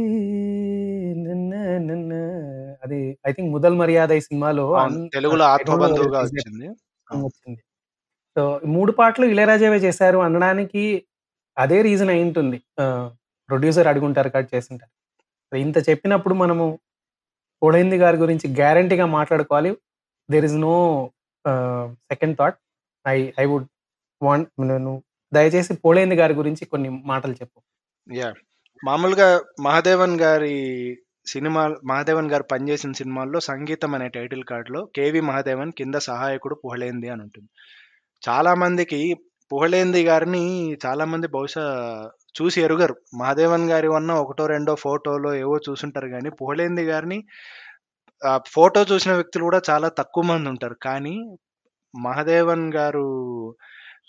[2.83, 4.67] అది ఐ థింక్ 'ముదల్ మర్యాద' ఈ సినిమాలో
[5.13, 6.23] తెలుగులో 'ఆత్మబంధువుగా'
[7.23, 7.61] వచ్చింది.
[8.35, 10.83] సో 3 పాటలు ఇళయరాజావే చేశారు అనడానికి
[11.57, 12.59] అదే రీజన్ అయ్యుంటుంది.
[12.83, 13.07] ఆహ్,
[13.49, 14.91] ప్రొడ్యూసర్ అడుగుంటారు, కట్ చేసింటారు
[15.51, 16.65] ఇంత చెప్పినప్పుడు మనము
[17.61, 19.71] 'పుళేంది' గారి గురించి గ్యారంటీగా మాట్లాడుకోవాలి.
[20.29, 20.75] There is no
[22.11, 22.57] second thought.
[23.05, 23.67] I I would
[24.21, 24.93] want నేను
[25.31, 27.59] దయచేసి పోలేంది గారి గురించి కొన్ని మాటలు చెప్పు.
[28.07, 28.29] యా
[28.83, 29.27] మామూలుగా
[29.65, 30.55] 'మహాదేవన్' గారి
[31.27, 37.23] సినిమా 'మహాదేవన్' గారు పనిచేసిన సినిమాల్లో 'సంగీతం' అనే టైటిల్ కార్డులో 'కేవి మహాదేవన్' కింద సహాయకుడు 'పుహళేంది' అని
[37.27, 37.49] ఉంటుంది.
[38.23, 39.01] చాలా మందికి
[39.51, 40.43] 'పుహళేంది' గారిని
[40.85, 41.65] చాలా మంది బహుశా
[42.35, 42.95] చూసి ఎరుగరు.
[43.15, 47.19] 'మహాదేవన్' గారివన్నా ఒకటో, రెండో ఫోటోలో ఏవో చూసుంటారు కానీ పోలేంది గారిని
[48.53, 51.15] ఫోటో చూసిన వ్యక్తులు కూడా చాలా తక్కువ మంది ఉంటారు కానీ
[51.93, 53.05] 'మహాదేవన్' గారు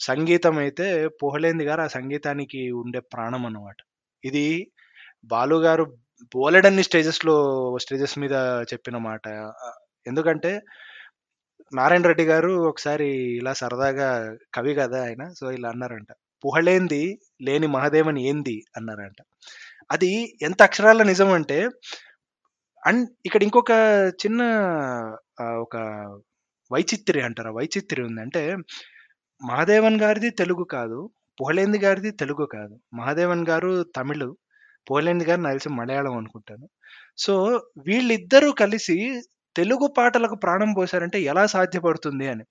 [0.06, 0.86] సంగీతం అయితే
[1.20, 3.78] పోహలేంది గారు ఆ సంగీతానికి ఉండే ప్రాణం అనమాట
[4.24, 4.46] ఇది
[5.30, 5.84] బాలు గారు
[6.34, 7.36] బోలెడన్ని స్టేజెస్‌లో
[7.84, 8.34] స్టేజెస్ మీద
[8.72, 9.24] చెప్పిన మాట.
[10.06, 10.52] ఎందుకంటే
[11.72, 13.08] నారాయణ రెడ్డి గారు ఒకసారి
[13.38, 14.08] ఇలా సరదాగా
[14.54, 15.22] కవి కదా ఆయన.
[15.34, 16.10] సో, ఇలా అన్నారంట.
[16.44, 17.02] "పుహళేంది
[17.42, 19.20] లేని మహదేవని ఏంది" అన్నారంట.
[19.90, 21.58] అది ఎంత అక్షరాల నిజం అంటే
[22.82, 23.72] అండ్ ఇక్కడ ఇంకొక
[24.22, 24.42] చిన్న
[25.64, 25.76] ఒక
[26.70, 27.50] వైచిత్రి అంటారా?
[27.58, 28.42] వైచిత్రి ఉందంటే
[29.40, 31.00] 'మహాదేవన్' గారిది తెలుగు కాదు.
[31.38, 32.74] పుహలేంది గారిది తెలుగు కాదు.
[32.94, 34.30] 'మహాదేవన్' గారు తమిళు.
[34.86, 36.66] పోలేంది గారు నాకు తెలిసి మలయాళం అనుకుంటాను.
[37.18, 37.34] సో,
[37.86, 38.96] వీళ్ళిద్దరూ కలిసి
[39.56, 42.44] తెలుగు పాటలకు ప్రాణం పోసారంటే ఎలా సాధ్యపడుతుంది అని.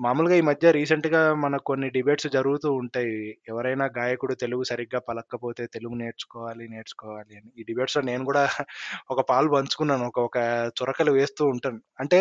[0.00, 3.16] మామూలుగా ఈ మధ్య రీసెంట్‌గా మనకు కొన్ని డిబేట్స్ జరుగుతూ ఉంటాయి.
[3.48, 7.50] ఎవరైనా గాయకుడు తెలుగు సరిగ్గా పలక్కపోతే తెలుగు నేర్చుకోవాలి, నేర్చుకోవాలి అని.
[7.56, 8.42] ఈ డిబేట్స్‌లో నేను గూడా
[9.12, 10.06] ఒక పాలు పంచుకున్నాను.
[10.10, 10.38] ఒక ఒక
[10.78, 11.80] చురకలు వేస్తూ ఉంటాను.
[12.00, 12.20] అంటే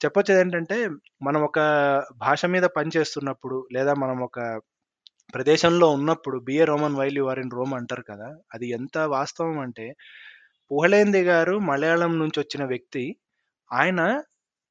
[0.00, 0.76] చెప్పొచ్చేదేంటంటే
[1.22, 1.58] మనం ఒక
[2.20, 4.38] భాష మీద పని చేస్తున్నప్పుడు లేదా మనం ఒక
[5.34, 8.28] ప్రదేశంలో ఉన్నప్పుడు 'be Roman while you are in Rome' అంటారు కదా!
[8.54, 9.86] అది ఎంత వాస్తవం అంటే
[10.70, 13.04] 'పుహలేంది' గారు మలయాళం నుంచి వచ్చిన వ్యక్తి.
[13.70, 14.00] ఆయన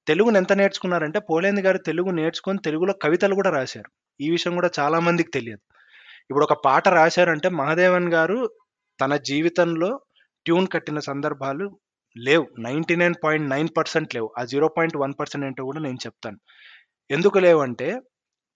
[0.08, 3.90] తెలుగుని ఎంత నేర్చుకున్నారంటే పోలేంది గారు తెలుగు నేర్చుకొని తెలుగులో కవితలు కూడా రాశారు.
[4.20, 5.62] ఈ విషయం కూడా చాలా మందికి తెలియదు.
[6.30, 8.40] ఇప్పుడు ఒక పాట రాశారంటే 'మహాదేవన్' గారు
[9.00, 9.90] తన జీవితంలో
[10.46, 11.66] ట్యూన్ కట్టిన సందర్భాలు
[12.16, 12.46] లేవు.
[12.60, 14.30] 99.9% లేవు.
[14.40, 16.40] ఆ 0.1% ఏంటో కూడా నేను చెప్తాను.
[17.10, 17.90] ఎందుకు లేవంటే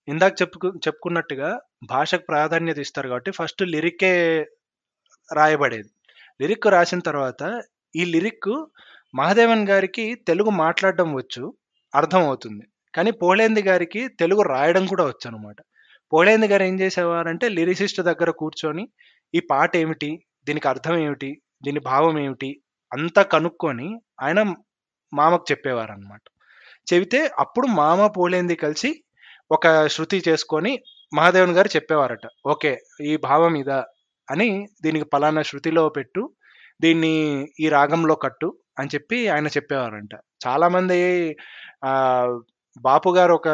[0.07, 1.49] ఇందాక చెప్పుకు చెప్పుకున్నట్టుగా
[1.89, 4.13] భాషకు ప్రాధాన్యత ఇస్తారు కాబట్టి ఫస్ట్ లిరిక్కే
[5.29, 5.89] రాయబడేది.
[6.39, 7.41] లిరిక్ రాసిన తర్వాత
[7.95, 8.51] ఈ లిరిక్
[9.15, 11.53] మహాదేవన్ గారికి తెలుగు మాట్లాడడం వచ్చు.
[11.95, 12.67] అర్థమవుతుంది.
[12.95, 15.55] కానీ పోలేంది గారికి తెలుగు రాయడం కూడా వచ్చనమాట.
[16.13, 18.87] పోలేంది గారు ఏం చేసేవారంటే లిరిసిస్ట్ దగ్గర కూర్చొని
[19.35, 20.19] ఈ పాట ఏమిటి?
[20.47, 21.41] దీనికి అర్థం ఏమిటి?
[21.63, 22.61] దీని భావం ఏమిటి?
[22.93, 24.53] అంతా కనుక్కొని ఆయన
[25.13, 26.21] మామకు చెప్పేవారనమాట.
[26.93, 29.03] చెబితే అప్పుడు మామ, పోలేంది కలిసి
[29.51, 30.83] ఒక శృతి చేసుకొని
[31.13, 32.27] మహాదేవన్ గారు చెప్పేవారట.
[32.45, 32.77] ఓకే.
[33.01, 33.85] ఈ భావం ఇదా?
[34.31, 36.33] అని దీనికి పలానా శృతిలో పెట్టు.
[36.81, 40.13] దీన్ని ఈ రాగంలో కట్టు అని చెప్పి ఆయన చెప్పేవారంట.
[40.47, 40.99] చాలామంది
[42.81, 43.47] బాపు గారు ఒక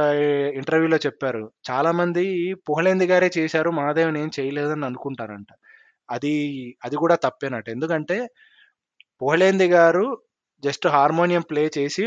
[0.55, 1.43] ఇంటర్వ్యూలో చెప్పారు.
[1.71, 2.23] చాలామంది
[2.69, 3.69] పుహలేంది గారే చేశారు.
[3.69, 5.47] మహాదేవన్ ఏం చేయలేదని అనుకుంటారంట.
[6.11, 6.33] అది
[6.85, 7.69] అది కూడా తప్పేనట.
[7.69, 8.17] ఎందుకంటే
[9.21, 10.05] పుహలేంది గారు
[10.63, 12.05] జస్ట్ హార్మోనియం ప్లే చేసి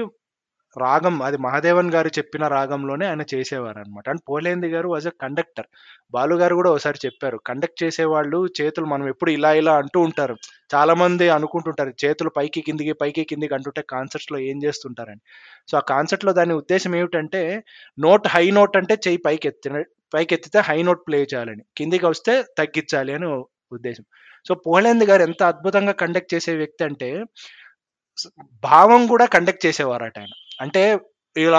[0.77, 4.07] రాగం అది మహాదేవన్ గారు చెప్పిన రాగంలోనే ఆయన చేసేవారనమాట.
[4.09, 5.69] అండ్ పోలేంది గారు వాజ్ అ కండక్టర్.
[6.15, 7.39] బాలు గారు కూడా ఒకసారి చెప్పారు.
[7.47, 10.37] కండక్ట్ చేసేవాళ్ళు చేతులు మనం ఎప్పుడు ఇలా ఇలా అంటూ ఉంటారు.
[10.71, 11.93] చాలామంది అనుకుంటుంటారు.
[12.03, 15.23] చేతులు పైకి, కిందికి, పైకి, కిందికి అంటుంటే కాన్సర్ట్స్‌లో ఏం చేస్తుంటారని.
[15.69, 17.43] సో, ఆ కాన్సర్ట్‌లో దాని ఉద్దేశం ఏమిటంటే
[17.99, 19.53] నోట్ హై నోట్ అంటే చెయ్యి పైకి
[20.13, 21.63] పైకెత్తితే హై నోట్ ప్లే చేయాలని.
[21.79, 23.29] కిందికి వస్తే తగ్గించాలి అని
[23.73, 24.05] ఉద్దేశం
[24.47, 27.09] సో, పోలేంది గారు ఎంత అద్భుతంగా కండక్ట్ చేసే వ్యక్తి అంటే
[28.65, 30.33] భావం కూడా కండక్ట్ చేసేవారట ఆయన.
[30.59, 30.83] అంటే
[31.37, 31.59] ఇలా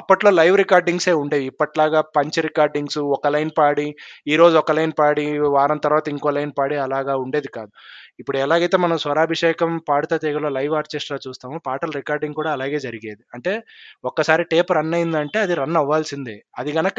[0.00, 1.46] అప్పట్లో లైవ్ రికార్డింగ్సే ఉండేవి.
[1.46, 3.86] ఇప్పట్లాగా పంచ్ రికార్డింగ్స్ ఒక లైన్ పాడి,
[4.26, 5.24] ఈరోజు ఒక లైన్ పాడి,
[5.56, 7.72] వారం తర్వాత ఇంకో లైన్ పాడి అలాగా ఉండేది కాదు.
[8.20, 13.22] ఇప్పుడు ఎలాగైతే మనం 'స్వరాభిషేకం', 'పాడుతా తీగ'లో లైవ్ ఆర్కెస్ట్రా చూస్తామో పాటల రికార్డింగ్ కూడా అలాగే జరిగేది.
[13.34, 13.54] అంటే
[14.04, 16.36] ఒక్కసారి టేప్ రన్ అయిందంటే అది రన్ అవ్వాల్సిందే.
[16.56, 16.98] అది గనక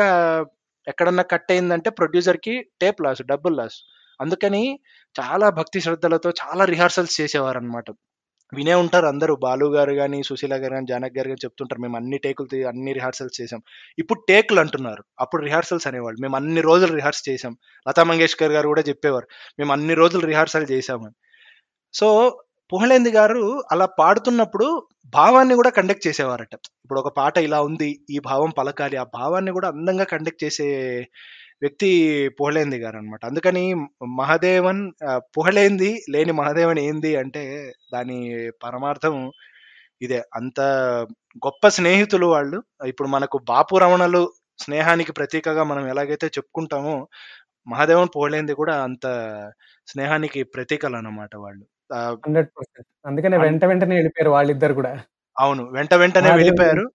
[0.88, 3.78] ఎక్కడన్నా కట్ అయిందంటే ప్రొడ్యూసర్‌కి టేప్ లాస్, డబ్బుల్ లాస్.
[4.20, 4.64] అందుకని
[5.16, 7.88] చాలా భక్తి శ్రద్ధలతో చాలా రిహార్సల్స్ చేసేవారనమాట.
[8.54, 9.36] వినే ఉంటారు అందరూ.
[9.36, 11.82] బాలు గారు కానీ సుశీల గారు కానీ జానక్ గారు కానీ చెప్తుంటారు.
[11.82, 13.62] మేము అన్ని టేకులు అన్ని రిహార్సల్స్ చేసాం.
[14.00, 15.04] ఇప్పుడు టేకులు అంటున్నారు.
[15.20, 16.22] అప్పుడు రిహార్సల్స్ అనేవాళ్ళు.
[16.22, 17.58] మేము అన్ని రోజులు రిహార్స్ చేసాం.
[17.90, 19.28] లతా మంగేష్కర్ గారు కూడా చెప్పేవారు.
[19.60, 21.14] మేము అన్ని రోజులు రిహార్సల్ చేసామని.
[21.94, 22.40] సో,
[22.74, 26.54] పుహలేంది గారు అలా పాడుతున్నప్పుడు భావాన్ని కూడా కండక్ట్ చేసేవారట.
[26.54, 28.06] ఇప్పుడు ఒక పాట ఇలా ఉంది.
[28.10, 28.98] ఈ భావం పలకాలి.
[28.98, 31.08] ఆ భావాన్ని కూడా అందంగా కండక్ట్ చేసే
[31.64, 31.90] వ్యక్తి
[32.38, 33.22] 'పుహళేంది' గారనమాట.
[33.30, 33.64] అందుకని
[34.16, 37.44] 'మహాదేవన్' ఆహ్, 'పుహళేంది లేని మహాదేవన్ ఏంది' అంటే
[37.94, 38.18] దాని
[38.64, 39.16] పరమార్థం
[40.02, 40.20] ఇదే.
[40.40, 40.60] అంత
[41.42, 42.58] గొప్ప స్నేహితులు వాళ్ళు.
[42.92, 44.24] ఇప్పుడు మనకు 'బాపు రమణలు'
[44.60, 46.96] స్నేహానికి ప్రతీకగా మనం ఎలాగైతే చెప్పుకుంటామో
[47.68, 49.06] మహాదేవన్ పోలేంది కూడా అంత
[49.88, 51.64] స్నేహానికి ప్రతీకలు అన్నమాట వాళ్ళు
[53.06, 54.92] అందుకనే వెంట వెంటనే వెళ్ళిపోయారు వాళ్ళిద్దరు కూడా
[55.38, 56.86] అవును వెంట వెంటనే వెళ్ళిపోయారు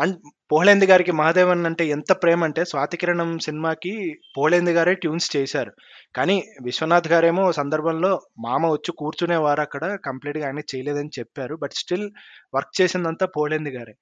[0.00, 0.16] అండ్
[0.52, 5.72] పోహ్లేంది గారికి మహాదేవన్ అంటే ఎంత ప్రేమ అంటే స్వాతికిరణం సినిమాకి పోహ్లేంది గారే ట్యూన్స్ చేశారు.
[6.16, 11.56] కానీ విశ్వనాథ్ గారేమో సందర్భంలో మామ వచ్చి కూర్చునేవారు అక్కడ కంప్లీట్గా ఆయన చేయలేదని చెప్పారు.
[11.56, 12.10] బట్ స్టిల్
[12.54, 13.94] వర్క్ చేసిందంతా పోహ్లేంది గారే.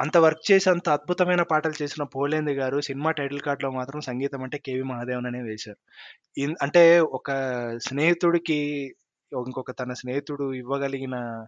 [0.00, 4.58] అంత వర్క్ చేసి అంత అద్భుతమైన పాటలు చేసిన పోలేంది గారు సినిమా టైటిల్ కార్డ్లో మాత్రం సంగీతం అంటే
[4.58, 5.76] కేవి మహాదేవన్ అనే వేశారు.
[6.40, 7.30] ఇన్- అంటే ఒక
[7.78, 8.94] స్నేహితుడికి
[9.32, 11.46] ఇంకొక తన స్నేహితుడు ఇవ్వగలిగిన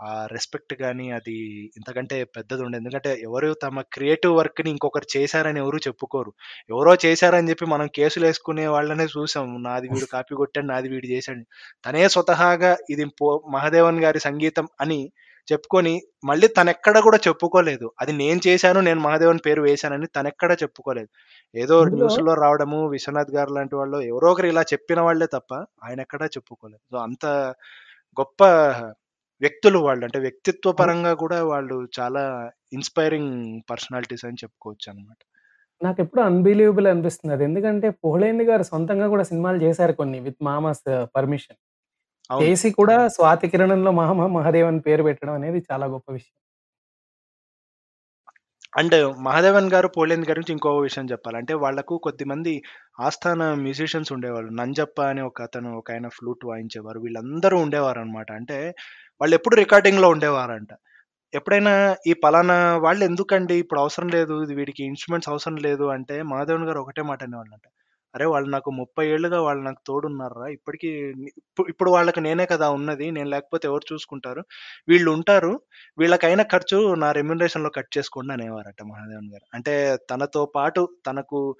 [0.00, 1.36] ఆ రెస్పెక్ట్ కానీ అది
[1.78, 6.32] ఇంతకంటే పెద్దది ఉండదు ఎందుకంటే ఎవరు తమ క్రియేటివ్ వర్క్ని ఇంకొకరు చేశారని ఎవరు చెప్పుకోరు.
[6.70, 9.46] ఎవరో చేశారని చెప్పి మనం కేసులు వేసుకునే వాళ్ళనే చూసాం.
[9.62, 11.42] నాది వీడు కాపీ కొట్టాడు నాది వీడు చేశాడు.
[11.86, 15.00] తనే స్వతహాగా ఇది పో మహాదేవన్ గారి సంగీతం అని
[15.48, 17.86] చెప్పుకొని మళ్ళీ తనెక్కడ కూడా చెప్పుకోలేదు.
[18.00, 21.10] అది నేను చేశాను నేను మహాదేవన్ పేరు వేశానని తనెక్కడ చెప్పుకోలేదు.
[21.54, 25.52] ఏదో న్యూస్లో రావడము విశ్వనాథ్ గారు లాంటి వాళ్ళు ఎవరో ఒకరు ఇలా చెప్పిన వాళ్ళే తప్ప
[25.84, 26.82] ఆయన ఎక్కడా చెప్పుకోలేదు.
[26.92, 27.26] సో అంత
[28.16, 28.40] గొప్ప
[29.40, 30.02] వ్యక్తులు వాళ్ళు.
[30.06, 32.24] అంటే వ్యక్తిత్వ పరంగా కూడా వాళ్ళు చాలా
[32.72, 33.32] ఇన్స్పైరింగ్
[33.70, 35.20] పర్సనాలిటీస్ అని చెప్పుకోవచ్చు అనమాట
[35.80, 37.32] నాకు ఎప్పుడు అన్బిలీవబుల్ అనిపిస్తుంది.
[37.34, 40.82] అది ఎందుకంటే పోహ్లేంది గారు సొంతంగా కూడా సినిమాలు చేశారు కొన్ని విత్ మామాస్
[41.16, 41.58] పర్మిషన్.
[42.30, 42.42] అవును.
[42.42, 46.32] చేసి కూడా స్వాతి కిరణంలో మహా మహాదేవన్ పేరు పెట్టడం అనేది చాలా గొప్ప విషయం.
[48.72, 52.52] అండ్ మహాదేవన్ గారు పోలేంది గారి నుంచి ఇంకో విషయం చెప్పాలంటే వాళ్ళకు కొద్దిమంది
[53.00, 54.50] ఆస్థాన మ్యూజిషియన్స్ ఉండేవాళ్ళు.
[54.52, 57.00] నంజప్ప అనే ఒక అతను ఒక ఆయన ఫ్లూట్ వాయించేవారు.
[57.00, 58.58] వీళ్ళందరూ ఉండేవారు అనమాట అంటే
[59.20, 60.68] వాళ్ళు ఎప్పుడు రికార్డింగ్లో ఉండేవారంట.
[61.34, 66.64] ఎప్పుడైనా ఈ పలానా వాళ్ళు ఎందుకండి ఇప్పుడు అవసరం లేదు ఇది వీడికి ఇన్స్ట్రుమెంట్స్ అవసరం లేదు అంటే మాధవన్
[66.64, 67.62] గారు ఒకటే మాట అనేవాళ్ళంట.
[68.14, 73.10] అరే వాళ్ళు నాకు ముప్పై ఏళ్ళుగా వాళ్ళు నాకు తోడున్నారా ఇప్పటికీ ఇప్పుడు ఇప్పుడు వాళ్ళకి నేనే కదా ఉన్నది.
[73.10, 74.44] నేను లేకపోతే ఎవరు చూసుకుంటారు?
[74.88, 75.60] వీళ్ళు ఉంటారు.
[75.98, 79.46] వీళ్ళకైన ఖర్చు నా రెమ్యునరేషన్లో కట్ చేసుకోండి అనేవారట మహాదేవన్ గారు.
[79.54, 81.56] అంటే తనతో పాటు తనకు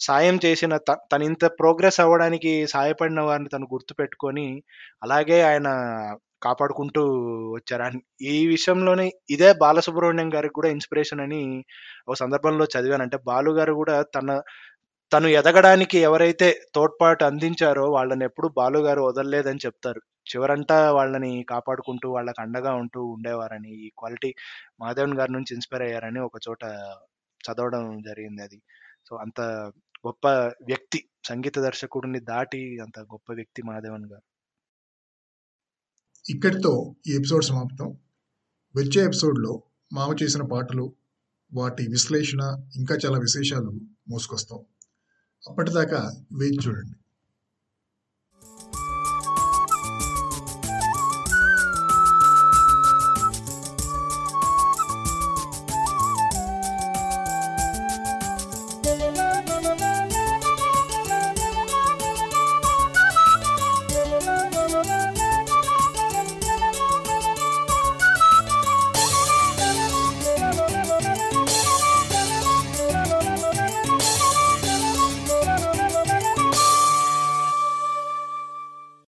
[0.00, 4.62] సాయం చేసిన త- ఇంత ప్రోగ్రెస్ అవ్వడానికి సాయపడిన వారిని తను గుర్తుపెట్టుకొని
[5.02, 5.68] అలాగే ఆయన
[6.42, 7.02] కాపాడుకుంటూ
[7.54, 7.82] వచ్చారు.
[7.82, 11.42] అండ్ ఈ విషయంలోనే ఇదే బాలసుబ్రహ్మణ్యం గారికి కూడా ఇన్స్పిరేషన్ అని
[12.08, 13.02] ఒక సందర్భంలో చదివాను.
[13.02, 14.28] అంటే బాలు గారు కూడా తన
[15.12, 20.00] తను ఎదగడానికి ఎవరైతే తోడ్పాటు అందించారో వాళ్ళని ఎప్పుడు బాలు గారు వదలలేదని చెప్తారు.
[20.30, 24.30] చివరంతా వాళ్ళని కాపాడుకుంటూ వాళ్ళకి అండగా ఉంటూ ఉండేవారని ఈ క్వాలిటీ
[24.80, 26.62] మాధవన్ గారి నుంచి ఇన్స్పైర్ అయ్యారని ఒక చోట
[27.40, 28.58] చదవడం జరిగింది అది.
[29.08, 29.40] సో అంత
[30.06, 30.26] గొప్ప
[30.66, 34.24] వ్యక్తి సంగీత దర్శకుడిని దాటి అంత గొప్ప వ్యక్తి మాధవన్ గారు.
[36.28, 37.88] ఇక్కడితో ఈ ఎపిసోడ్ సమాప్తం.
[38.76, 39.62] వచ్చే ఎపిసోడ్లో
[39.92, 40.92] మామ చేసిన పాటలు
[41.52, 42.40] వాటి విశ్లేషణ
[42.76, 43.70] ఇంకా చాలా విశేషాలు
[44.08, 44.58] మోసుకొస్తాం.
[45.48, 46.00] అప్పటిదాకా
[46.32, 46.96] వేచి చూడండి.